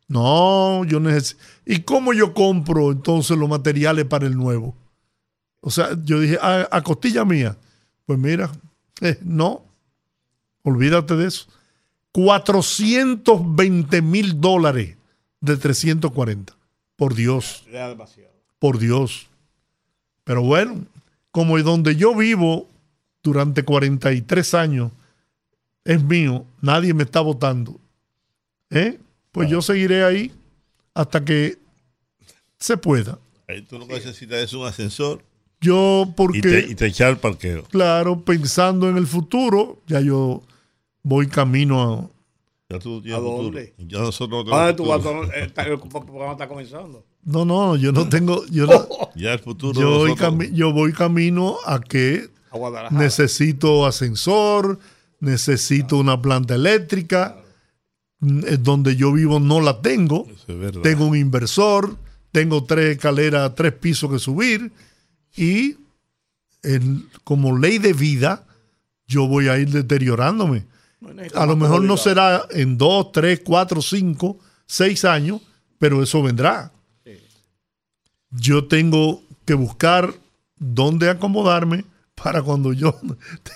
No, 0.07 0.83
yo 0.85 0.99
necesito. 0.99 1.41
¿Y 1.65 1.81
cómo 1.81 2.13
yo 2.13 2.33
compro 2.33 2.91
entonces 2.91 3.37
los 3.37 3.47
materiales 3.47 4.05
para 4.05 4.25
el 4.25 4.35
nuevo? 4.35 4.75
O 5.61 5.69
sea, 5.71 5.89
yo 6.03 6.19
dije, 6.19 6.37
a, 6.41 6.81
costilla 6.83 7.25
mía. 7.25 7.57
Pues 8.05 8.17
mira, 8.17 8.51
eh, 9.01 9.19
no, 9.21 9.63
olvídate 10.63 11.15
de 11.15 11.27
eso. 11.27 11.47
420 12.11 14.01
mil 14.01 14.41
dólares 14.41 14.97
de 15.41 15.57
340. 15.57 16.55
Por 16.95 17.15
Dios. 17.15 17.65
Por 18.59 18.79
Dios. 18.79 19.27
Pero 20.23 20.41
bueno, 20.43 20.85
como 21.31 21.57
donde 21.59 21.95
yo 21.95 22.15
vivo 22.15 22.67
durante 23.23 23.63
43 23.63 24.53
años 24.53 24.91
es 25.83 26.03
mío, 26.03 26.45
nadie 26.61 26.93
me 26.93 27.03
está 27.03 27.21
votando, 27.21 27.79
¿eh? 28.69 28.99
pues 29.31 29.49
yo 29.49 29.61
seguiré 29.61 30.03
ahí 30.03 30.31
hasta 30.93 31.23
que 31.23 31.57
se 32.59 32.77
pueda. 32.77 33.17
Ahí 33.47 33.61
tú 33.61 33.79
lo 33.79 33.87
que 33.87 33.95
necesitas 33.95 34.37
es 34.39 34.53
un 34.53 34.67
ascensor. 34.67 35.23
Yo, 35.61 36.13
porque. 36.15 36.67
Y 36.69 36.75
te, 36.75 36.85
echar 36.85 37.11
el 37.11 37.17
parqueo. 37.17 37.63
Claro, 37.63 38.21
pensando 38.21 38.89
en 38.89 38.97
el 38.97 39.07
futuro, 39.07 39.81
ya 39.87 39.99
yo 39.99 40.43
voy 41.03 41.27
camino 41.27 41.81
a. 41.81 42.09
Ya 42.69 42.79
tú 42.79 43.01
¿A 43.03 43.19
dónde? 43.19 43.73
Ya 43.79 43.99
nosotros 43.99 44.45
ah, 44.51 44.73
tu 44.75 44.93
el 44.93 45.51
programa 45.89 46.33
está 46.33 46.47
comenzando. 46.47 47.03
No, 47.23 47.43
no, 47.43 47.75
yo 47.75 47.91
no 47.91 48.07
tengo. 48.09 48.45
Yo 48.47 48.67
ya 49.15 49.33
el 49.33 49.39
futuro. 49.39 49.79
Yo 49.79 49.97
voy, 49.97 50.51
yo 50.53 50.71
voy 50.71 50.93
camino 50.93 51.57
a 51.65 51.81
que 51.81 52.29
necesito 52.91 53.85
ascensor, 53.85 54.79
necesito 55.19 55.97
una 55.97 56.21
planta 56.21 56.55
eléctrica. 56.55 57.43
Donde 58.21 58.97
yo 58.97 59.13
vivo 59.13 59.39
no 59.39 59.61
la 59.61 59.81
tengo. 59.81 60.27
tengo 60.83 61.05
un 61.05 61.15
inversor, 61.15 61.95
tengo 62.33 62.65
tres 62.65 62.97
escaleras, 62.97 63.55
tres 63.55 63.71
pisos 63.71 64.11
que 64.11 64.19
subir. 64.19 64.73
Y 65.39 65.77
como 67.23 67.57
ley 67.57 67.77
de 67.77 67.93
vida, 67.93 68.45
yo 69.07 69.27
voy 69.27 69.47
a 69.47 69.57
ir 69.57 69.69
deteriorándome. 69.69 70.65
a 71.33 71.45
lo 71.45 71.55
mejor 71.55 71.83
no 71.83 71.95
será 71.95 72.45
en 72.51 72.77
dos, 72.77 73.11
tres, 73.11 73.41
cuatro, 73.43 73.81
cinco, 73.81 74.37
seis 74.65 75.05
años, 75.05 75.41
pero 75.77 76.03
eso 76.03 76.21
vendrá 76.21 76.73
yo 78.31 78.65
tengo 78.65 79.23
que 79.45 79.53
buscar 79.53 80.13
dónde 80.57 81.09
acomodarme 81.09 81.85
para 82.15 82.41
cuando 82.41 82.73
yo 82.73 82.99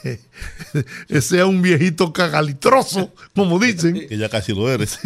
sea 1.21 1.45
un 1.45 1.61
viejito 1.61 2.13
cagalitroso, 2.13 3.13
como 3.35 3.59
dicen. 3.59 4.07
Que 4.07 4.17
ya 4.17 4.29
casi 4.29 4.53
lo 4.53 4.71
eres. 4.71 4.99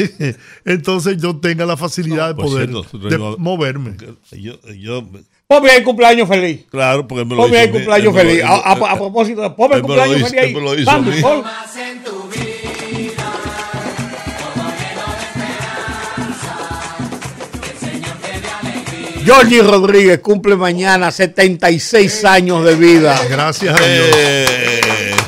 Entonces 0.65 1.17
yo 1.17 1.37
tenga 1.37 1.65
la 1.65 1.75
facilidad 1.75 2.29
de 2.29 2.35
poder 2.35 2.69
moverme. 3.37 3.97
Yo, 4.31 4.61
yo, 4.73 5.09
Ponme 5.47 5.77
el 5.77 5.83
cumpleaños 5.83 6.27
feliz. 6.27 6.65
Claro, 6.69 7.07
porque 7.07 7.23
me 7.23 7.33
lo 7.33 7.43
Ponme 7.43 7.63
el 7.63 7.71
cumpleaños 7.71 8.13
feliz. 8.13 8.43
A, 8.45 8.95
propósito, 8.97 9.55
ponme 9.55 9.77
el 9.77 9.81
cumpleaños 9.81 10.29
feliz 10.29 10.85
ahí. 10.85 11.03
Georgie 19.23 19.61
Rodríguez 19.61 20.19
cumple 20.19 20.57
mañana 20.57 21.11
76 21.11 22.25
años 22.25 22.65
de 22.65 22.75
vida. 22.75 23.17
Gracias 23.29 23.73
a 23.73 23.85
Dios. 23.85 24.05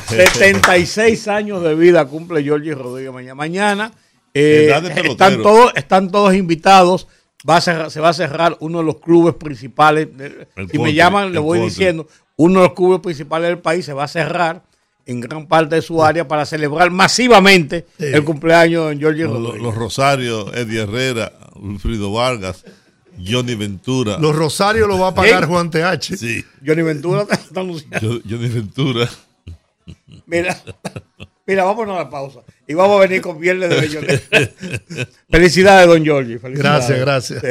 76 0.08 1.28
años 1.30 1.64
de 1.64 1.76
vida 1.76 2.04
cumple 2.06 2.44
Georgie 2.44 2.76
Rodríguez 2.76 3.14
mañana. 3.14 3.36
Mañana 3.36 3.92
eh, 4.34 4.70
están, 5.06 5.42
todos, 5.42 5.72
están 5.76 6.12
todos 6.12 6.36
invitados. 6.36 7.08
Va 7.48 7.58
a 7.58 7.62
se 7.62 8.00
va 8.00 8.10
a 8.10 8.14
cerrar 8.14 8.58
uno 8.60 8.80
de 8.80 8.84
los 8.84 9.00
clubes 9.00 9.36
principales. 9.36 10.10
si 10.72 10.80
me 10.80 10.94
llaman, 10.94 11.32
le 11.32 11.40
voy 11.40 11.60
diciendo, 11.60 12.08
uno 12.36 12.62
de 12.62 12.68
los 12.68 12.76
clubes 12.76 13.00
principales 13.00 13.50
del 13.50 13.60
país 13.60 13.86
se 13.86 13.94
va 13.94 14.04
a 14.04 14.08
cerrar 14.08 14.64
en 15.06 15.22
gran 15.22 15.48
parte 15.48 15.76
de 15.76 15.82
su 15.82 16.04
área 16.04 16.28
para 16.28 16.46
celebrar 16.46 16.92
masivamente 16.92 17.86
el 17.98 18.24
cumpleaños 18.24 18.90
de 18.90 18.98
Georgie 18.98 19.26
Rodríguez. 19.26 19.54
Los, 19.54 19.62
los 19.62 19.76
Rosarios, 19.76 20.52
Eddie 20.54 20.82
Herrera, 20.82 21.32
Wilfrido 21.56 22.12
Vargas. 22.12 22.66
Johnny 23.26 23.56
Ventura. 23.56 24.18
Los 24.18 24.36
Rosarios 24.36 24.88
lo 24.88 24.98
va 24.98 25.10
a 25.10 25.14
pagar 25.14 25.46
Juan 25.46 25.70
TH. 25.70 26.16
Sí. 26.18 26.46
Johnny 26.66 26.84
Ventura 26.84 27.26
está 27.30 27.62
anunciando. 27.62 28.22
Johnny 28.28 28.48
Ventura. 28.48 29.10
Mira, 30.26 30.62
mira, 31.50 31.64
vámonos 31.64 31.96
a 31.96 32.04
la 32.04 32.10
pausa. 32.12 32.42
Y 32.68 32.76
vamos 32.76 32.98
a 32.98 33.08
venir 33.08 33.24
con 33.24 33.40
viernes 33.40 33.70
de 33.70 33.88
Johnny. 33.88 35.06
Felicidades, 35.30 35.88
don 35.88 36.04
Giorgi. 36.04 36.38
Gracias, 36.38 37.00
gracias. 37.00 37.44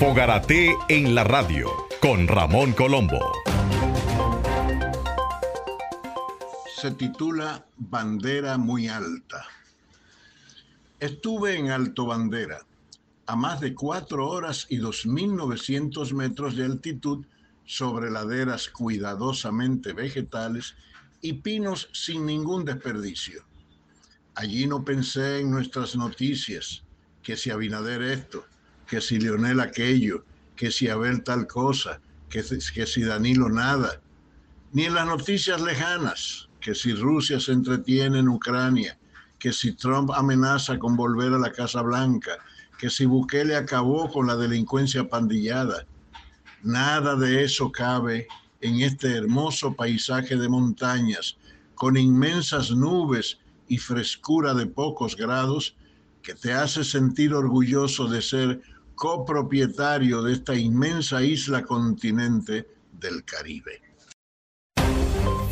Fogarate 0.00 0.74
en 0.88 1.14
la 1.14 1.22
radio 1.22 1.70
con 2.00 2.26
Ramón 2.26 2.72
Colombo. 2.72 3.20
Se 6.80 6.90
titula 6.90 7.64
Bandera 7.76 8.58
muy 8.58 8.88
alta. 8.88 9.46
Estuve 10.98 11.56
en 11.56 11.70
Alto 11.70 12.06
Bandera, 12.06 12.58
a 13.26 13.36
más 13.36 13.60
de 13.60 13.74
cuatro 13.74 14.28
horas 14.28 14.66
y 14.68 14.78
2.900 14.78 16.12
metros 16.14 16.56
de 16.56 16.64
altitud 16.64 17.24
sobre 17.64 18.10
laderas 18.10 18.68
cuidadosamente 18.68 19.92
vegetales 19.92 20.74
y 21.20 21.34
pinos 21.34 21.88
sin 21.92 22.26
ningún 22.26 22.64
desperdicio. 22.64 23.44
Allí 24.34 24.66
no 24.66 24.84
pensé 24.84 25.40
en 25.40 25.50
nuestras 25.50 25.94
noticias, 25.96 26.82
que 27.22 27.36
si 27.36 27.50
Abinader 27.50 28.02
esto, 28.02 28.44
que 28.86 29.00
si 29.00 29.18
Leonel 29.18 29.60
aquello, 29.60 30.24
que 30.56 30.70
si 30.70 30.88
Abel 30.88 31.22
tal 31.22 31.46
cosa, 31.46 32.00
que, 32.28 32.42
que 32.74 32.86
si 32.86 33.02
Danilo 33.02 33.48
nada, 33.48 34.00
ni 34.72 34.84
en 34.84 34.94
las 34.94 35.06
noticias 35.06 35.60
lejanas, 35.60 36.48
que 36.60 36.74
si 36.74 36.94
Rusia 36.94 37.38
se 37.40 37.52
entretiene 37.52 38.20
en 38.20 38.28
Ucrania, 38.28 38.98
que 39.38 39.52
si 39.52 39.72
Trump 39.72 40.10
amenaza 40.12 40.78
con 40.78 40.96
volver 40.96 41.32
a 41.32 41.38
la 41.38 41.52
Casa 41.52 41.82
Blanca, 41.82 42.38
que 42.78 42.88
si 42.88 43.04
Bukele 43.04 43.56
acabó 43.56 44.10
con 44.10 44.26
la 44.26 44.36
delincuencia 44.36 45.08
pandillada. 45.08 45.84
Nada 46.62 47.16
de 47.16 47.44
eso 47.44 47.72
cabe 47.72 48.26
en 48.60 48.80
este 48.80 49.16
hermoso 49.16 49.74
paisaje 49.74 50.36
de 50.36 50.48
montañas, 50.48 51.36
con 51.74 51.96
inmensas 51.96 52.70
nubes 52.70 53.38
y 53.66 53.78
frescura 53.78 54.54
de 54.54 54.66
pocos 54.66 55.16
grados, 55.16 55.76
que 56.22 56.34
te 56.34 56.52
hace 56.52 56.84
sentir 56.84 57.34
orgulloso 57.34 58.06
de 58.06 58.22
ser 58.22 58.62
copropietario 58.94 60.22
de 60.22 60.34
esta 60.34 60.54
inmensa 60.54 61.22
isla 61.22 61.62
continente 61.62 62.68
del 62.92 63.24
Caribe. 63.24 63.82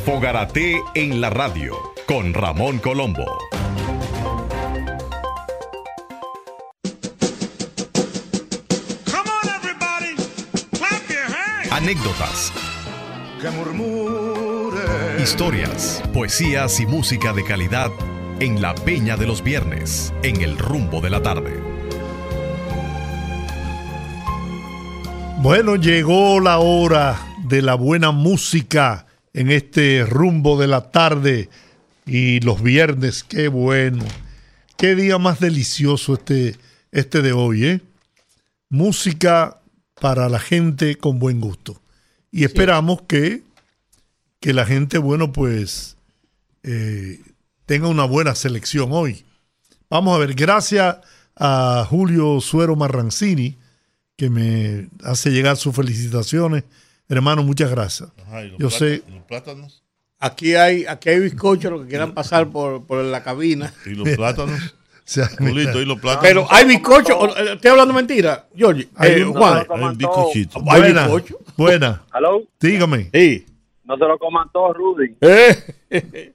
Fogarate 0.05 0.81
en 0.95 1.19
la 1.19 1.29
radio 1.29 1.75
con 2.07 2.33
Ramón 2.33 2.79
Colombo. 2.79 3.25
Anécdotas. 11.71 12.51
Historias, 15.17 16.03
poesías 16.13 16.81
y 16.81 16.85
música 16.85 17.31
de 17.31 17.45
calidad 17.45 17.89
en 18.41 18.61
la 18.61 18.75
Peña 18.75 19.15
de 19.15 19.25
los 19.25 19.41
Viernes, 19.41 20.13
en 20.21 20.41
el 20.41 20.57
rumbo 20.57 20.99
de 20.99 21.09
la 21.09 21.21
tarde. 21.21 21.57
Bueno, 25.37 25.77
llegó 25.77 26.41
la 26.41 26.59
hora 26.59 27.17
de 27.47 27.61
la 27.61 27.75
buena 27.75 28.11
música 28.11 29.05
en 29.33 29.49
este 29.49 30.05
rumbo 30.05 30.59
de 30.59 30.67
la 30.67 30.91
tarde 30.91 31.47
y 32.05 32.41
los 32.41 32.61
viernes, 32.61 33.23
qué 33.23 33.47
bueno. 33.47 34.03
Qué 34.75 34.93
día 34.93 35.17
más 35.19 35.39
delicioso 35.39 36.15
este, 36.15 36.57
este 36.91 37.21
de 37.21 37.31
hoy, 37.31 37.65
¿eh? 37.65 37.81
Música 38.69 39.60
para 40.01 40.27
la 40.29 40.39
gente 40.39 40.97
con 40.97 41.19
buen 41.19 41.39
gusto. 41.39 41.79
Y 42.31 42.43
esperamos 42.43 43.03
que, 43.03 43.43
que 44.39 44.51
la 44.51 44.65
gente, 44.65 44.97
bueno, 44.97 45.31
pues 45.31 45.95
eh, 46.63 47.21
tenga 47.67 47.87
una 47.87 48.05
buena 48.05 48.33
selección 48.33 48.89
hoy. 48.91 49.23
Vamos 49.91 50.15
a 50.15 50.17
ver, 50.17 50.33
gracias 50.33 50.97
a 51.35 51.85
Julio 51.87 52.41
Suero 52.41 52.75
Marrancini, 52.75 53.59
que 54.17 54.31
me 54.31 54.89
hace 55.03 55.29
llegar 55.29 55.55
sus 55.55 55.75
felicitaciones. 55.75 56.63
Hermano, 57.07 57.43
muchas 57.43 57.69
gracias. 57.69 58.09
Ajá, 58.25 58.43
¿y 58.43 58.49
los 58.49 58.59
Yo 58.59 58.69
sé, 58.71 59.03
¿y 59.07 59.11
los 59.11 59.25
plátanos? 59.25 59.83
Aquí 60.17 60.55
hay, 60.55 60.85
aquí 60.87 61.09
hay 61.09 61.19
bizcochos, 61.19 61.71
los 61.71 61.81
que 61.83 61.89
quieran 61.89 62.15
pasar 62.15 62.49
por, 62.49 62.87
por 62.87 63.03
la 63.03 63.21
cabina. 63.23 63.71
¿Y 63.85 63.91
los 63.91 64.09
plátanos? 64.09 64.59
Pero 66.21 66.45
hay 66.49 66.65
bizcochos. 66.65 67.15
o- 67.17 67.27
eh, 67.37 67.53
Estoy 67.53 67.71
hablando 67.71 67.93
mentira, 67.93 68.47
Georgie. 68.55 68.87
Hay 68.95 69.11
Eh, 69.21 69.25
un- 69.25 69.33
Juan. 69.33 69.65
Hay 69.69 69.83
un 69.83 69.97
bizcochito. 69.97 70.59
¿Hay 70.69 70.81
buena, 70.81 71.03
bizcocho? 71.07 71.37
buena. 71.57 72.01
¿Aló? 72.11 72.41
Dígame. 72.59 73.09
Sí. 73.13 73.45
No 73.83 73.97
se 73.97 74.05
lo 74.05 74.17
coman 74.17 74.47
todos, 74.53 74.75
Rudy. 74.77 75.15
Eh, 75.91 76.33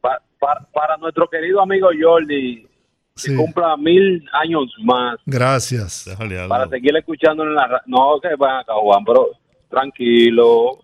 Pa- 0.00 0.20
pa- 0.38 0.66
para 0.72 0.96
nuestro 0.96 1.28
querido 1.28 1.60
amigo 1.60 1.88
Jordi, 2.00 2.66
Sí, 3.14 3.30
que 3.30 3.36
cumpla 3.36 3.76
mil 3.76 4.24
años 4.32 4.72
más, 4.82 5.18
gracias. 5.26 6.04
Déjale 6.06 6.36
algo. 6.38 6.48
para 6.48 6.68
seguir 6.68 6.96
escuchándolo 6.96 7.50
en 7.50 7.56
la 7.56 7.66
radio. 7.66 7.82
No, 7.86 8.18
que 8.20 8.34
van 8.36 8.60
acá, 8.60 8.72
Juan, 8.74 9.04
pero 9.04 9.28
tranquilo. 9.68 10.78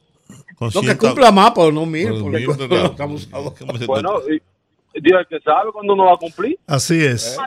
no, 0.61 0.81
que 0.83 0.97
cumpla 0.99 1.33
más, 1.33 1.53
pero 1.55 1.73
no 1.73 1.87
mil. 1.87 2.09
por 2.11 2.21
porque 2.23 2.47
mil 2.47 2.57
de 2.57 2.69
lo 2.69 2.77
la- 2.77 2.87
estamos 2.89 3.29
a- 3.33 3.37
¿Cómo 3.59 3.79
se- 3.79 3.87
Bueno, 3.87 4.21
y- 4.31 4.43
Dios 4.95 5.27
que 5.29 5.39
sabe 5.41 5.71
cuándo 5.73 5.93
uno 5.95 6.07
va 6.07 6.15
a 6.15 6.17
cumplir. 6.17 6.59
Así 6.67 7.05
es. 7.05 7.39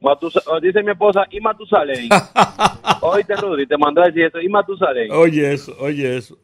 Matusa- 0.00 0.42
o 0.46 0.58
dice 0.60 0.82
mi 0.82 0.92
esposa, 0.92 1.24
y 1.30 1.40
Matusalén. 1.40 2.08
Oíste, 3.02 3.36
Rudy, 3.36 3.66
te 3.66 3.76
mandó 3.76 4.02
a 4.02 4.06
decir 4.06 4.24
eso, 4.24 4.40
y 4.40 4.48
Matusalén. 4.48 5.12
Oye 5.12 5.52
eso, 5.52 5.74
oye 5.78 6.16
eso. 6.16 6.38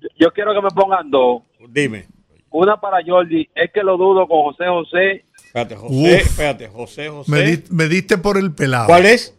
Yo- 0.00 0.08
Yo 0.16 0.30
quiero 0.32 0.54
que 0.54 0.60
me 0.62 0.70
pongan 0.70 1.10
dos. 1.10 1.42
Dime. 1.68 2.06
Una 2.50 2.76
para 2.76 2.98
Jordi, 3.04 3.48
es 3.54 3.72
que 3.72 3.82
lo 3.82 3.96
dudo 3.96 4.28
con 4.28 4.42
José 4.44 4.66
José. 4.68 5.24
Espérate, 5.44 5.74
José, 5.76 5.94
Uf. 5.94 6.20
espérate, 6.30 6.68
José, 6.68 7.08
José. 7.08 7.30
Me, 7.32 7.42
di- 7.42 7.64
me 7.70 7.88
diste 7.88 8.16
por 8.16 8.38
el 8.38 8.54
pelado. 8.54 8.86
¿Cuál 8.86 9.06
es? 9.06 9.36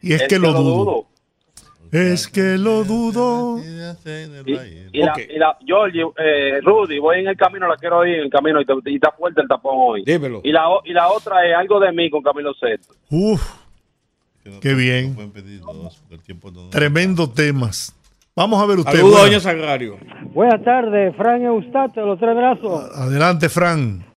Y 0.00 0.12
es 0.12 0.22
que 0.28 0.38
lo 0.38 0.52
dudo. 0.52 0.84
dudo. 0.84 1.06
Es 1.96 2.28
que 2.28 2.56
lo 2.58 2.84
dudo. 2.84 3.58
Y, 3.58 3.62
y 4.92 5.02
la, 5.02 5.12
Ok. 5.12 5.18
y 5.28 5.38
la, 5.38 5.56
Georgie, 5.64 6.02
eh, 6.18 6.60
Rudy, 6.62 6.98
voy 6.98 7.20
en 7.20 7.28
el 7.28 7.36
camino, 7.36 7.66
la 7.68 7.76
quiero 7.76 8.04
ir 8.06 8.16
en 8.16 8.22
el 8.24 8.30
camino 8.30 8.60
y, 8.60 8.64
te- 8.64 8.90
y 8.90 8.94
está 8.96 9.10
fuerte 9.12 9.40
el 9.40 9.48
tapón 9.48 9.74
hoy. 9.76 10.04
Dímelo. 10.04 10.40
Y 10.44 10.52
la, 10.52 10.64
y 10.84 10.92
la 10.92 11.08
otra 11.08 11.46
es 11.46 11.54
algo 11.56 11.80
de 11.80 11.92
mí 11.92 12.08
con 12.10 12.22
Camilo 12.22 12.54
Sesto. 12.54 12.94
Uf, 13.10 13.42
Qué 14.60 14.74
bien. 14.74 15.16
No 15.18 15.28
pedir 15.32 15.60
dos, 15.60 16.00
no- 16.08 16.70
tremendo 16.70 17.28
temas. 17.28 17.92
Vamos 18.36 18.62
a 18.62 18.66
ver 18.66 18.78
usted. 18.78 18.92
Saludos, 18.92 19.22
doña 19.22 19.40
Sagrario. 19.40 19.96
Buenas 20.34 20.62
tardes, 20.62 21.16
Fran 21.16 21.42
Eustato, 21.42 22.00
de 22.00 22.06
los 22.06 22.18
tres 22.20 22.36
brazos. 22.36 22.90
Adelante, 22.96 23.48
Fran. 23.48 24.06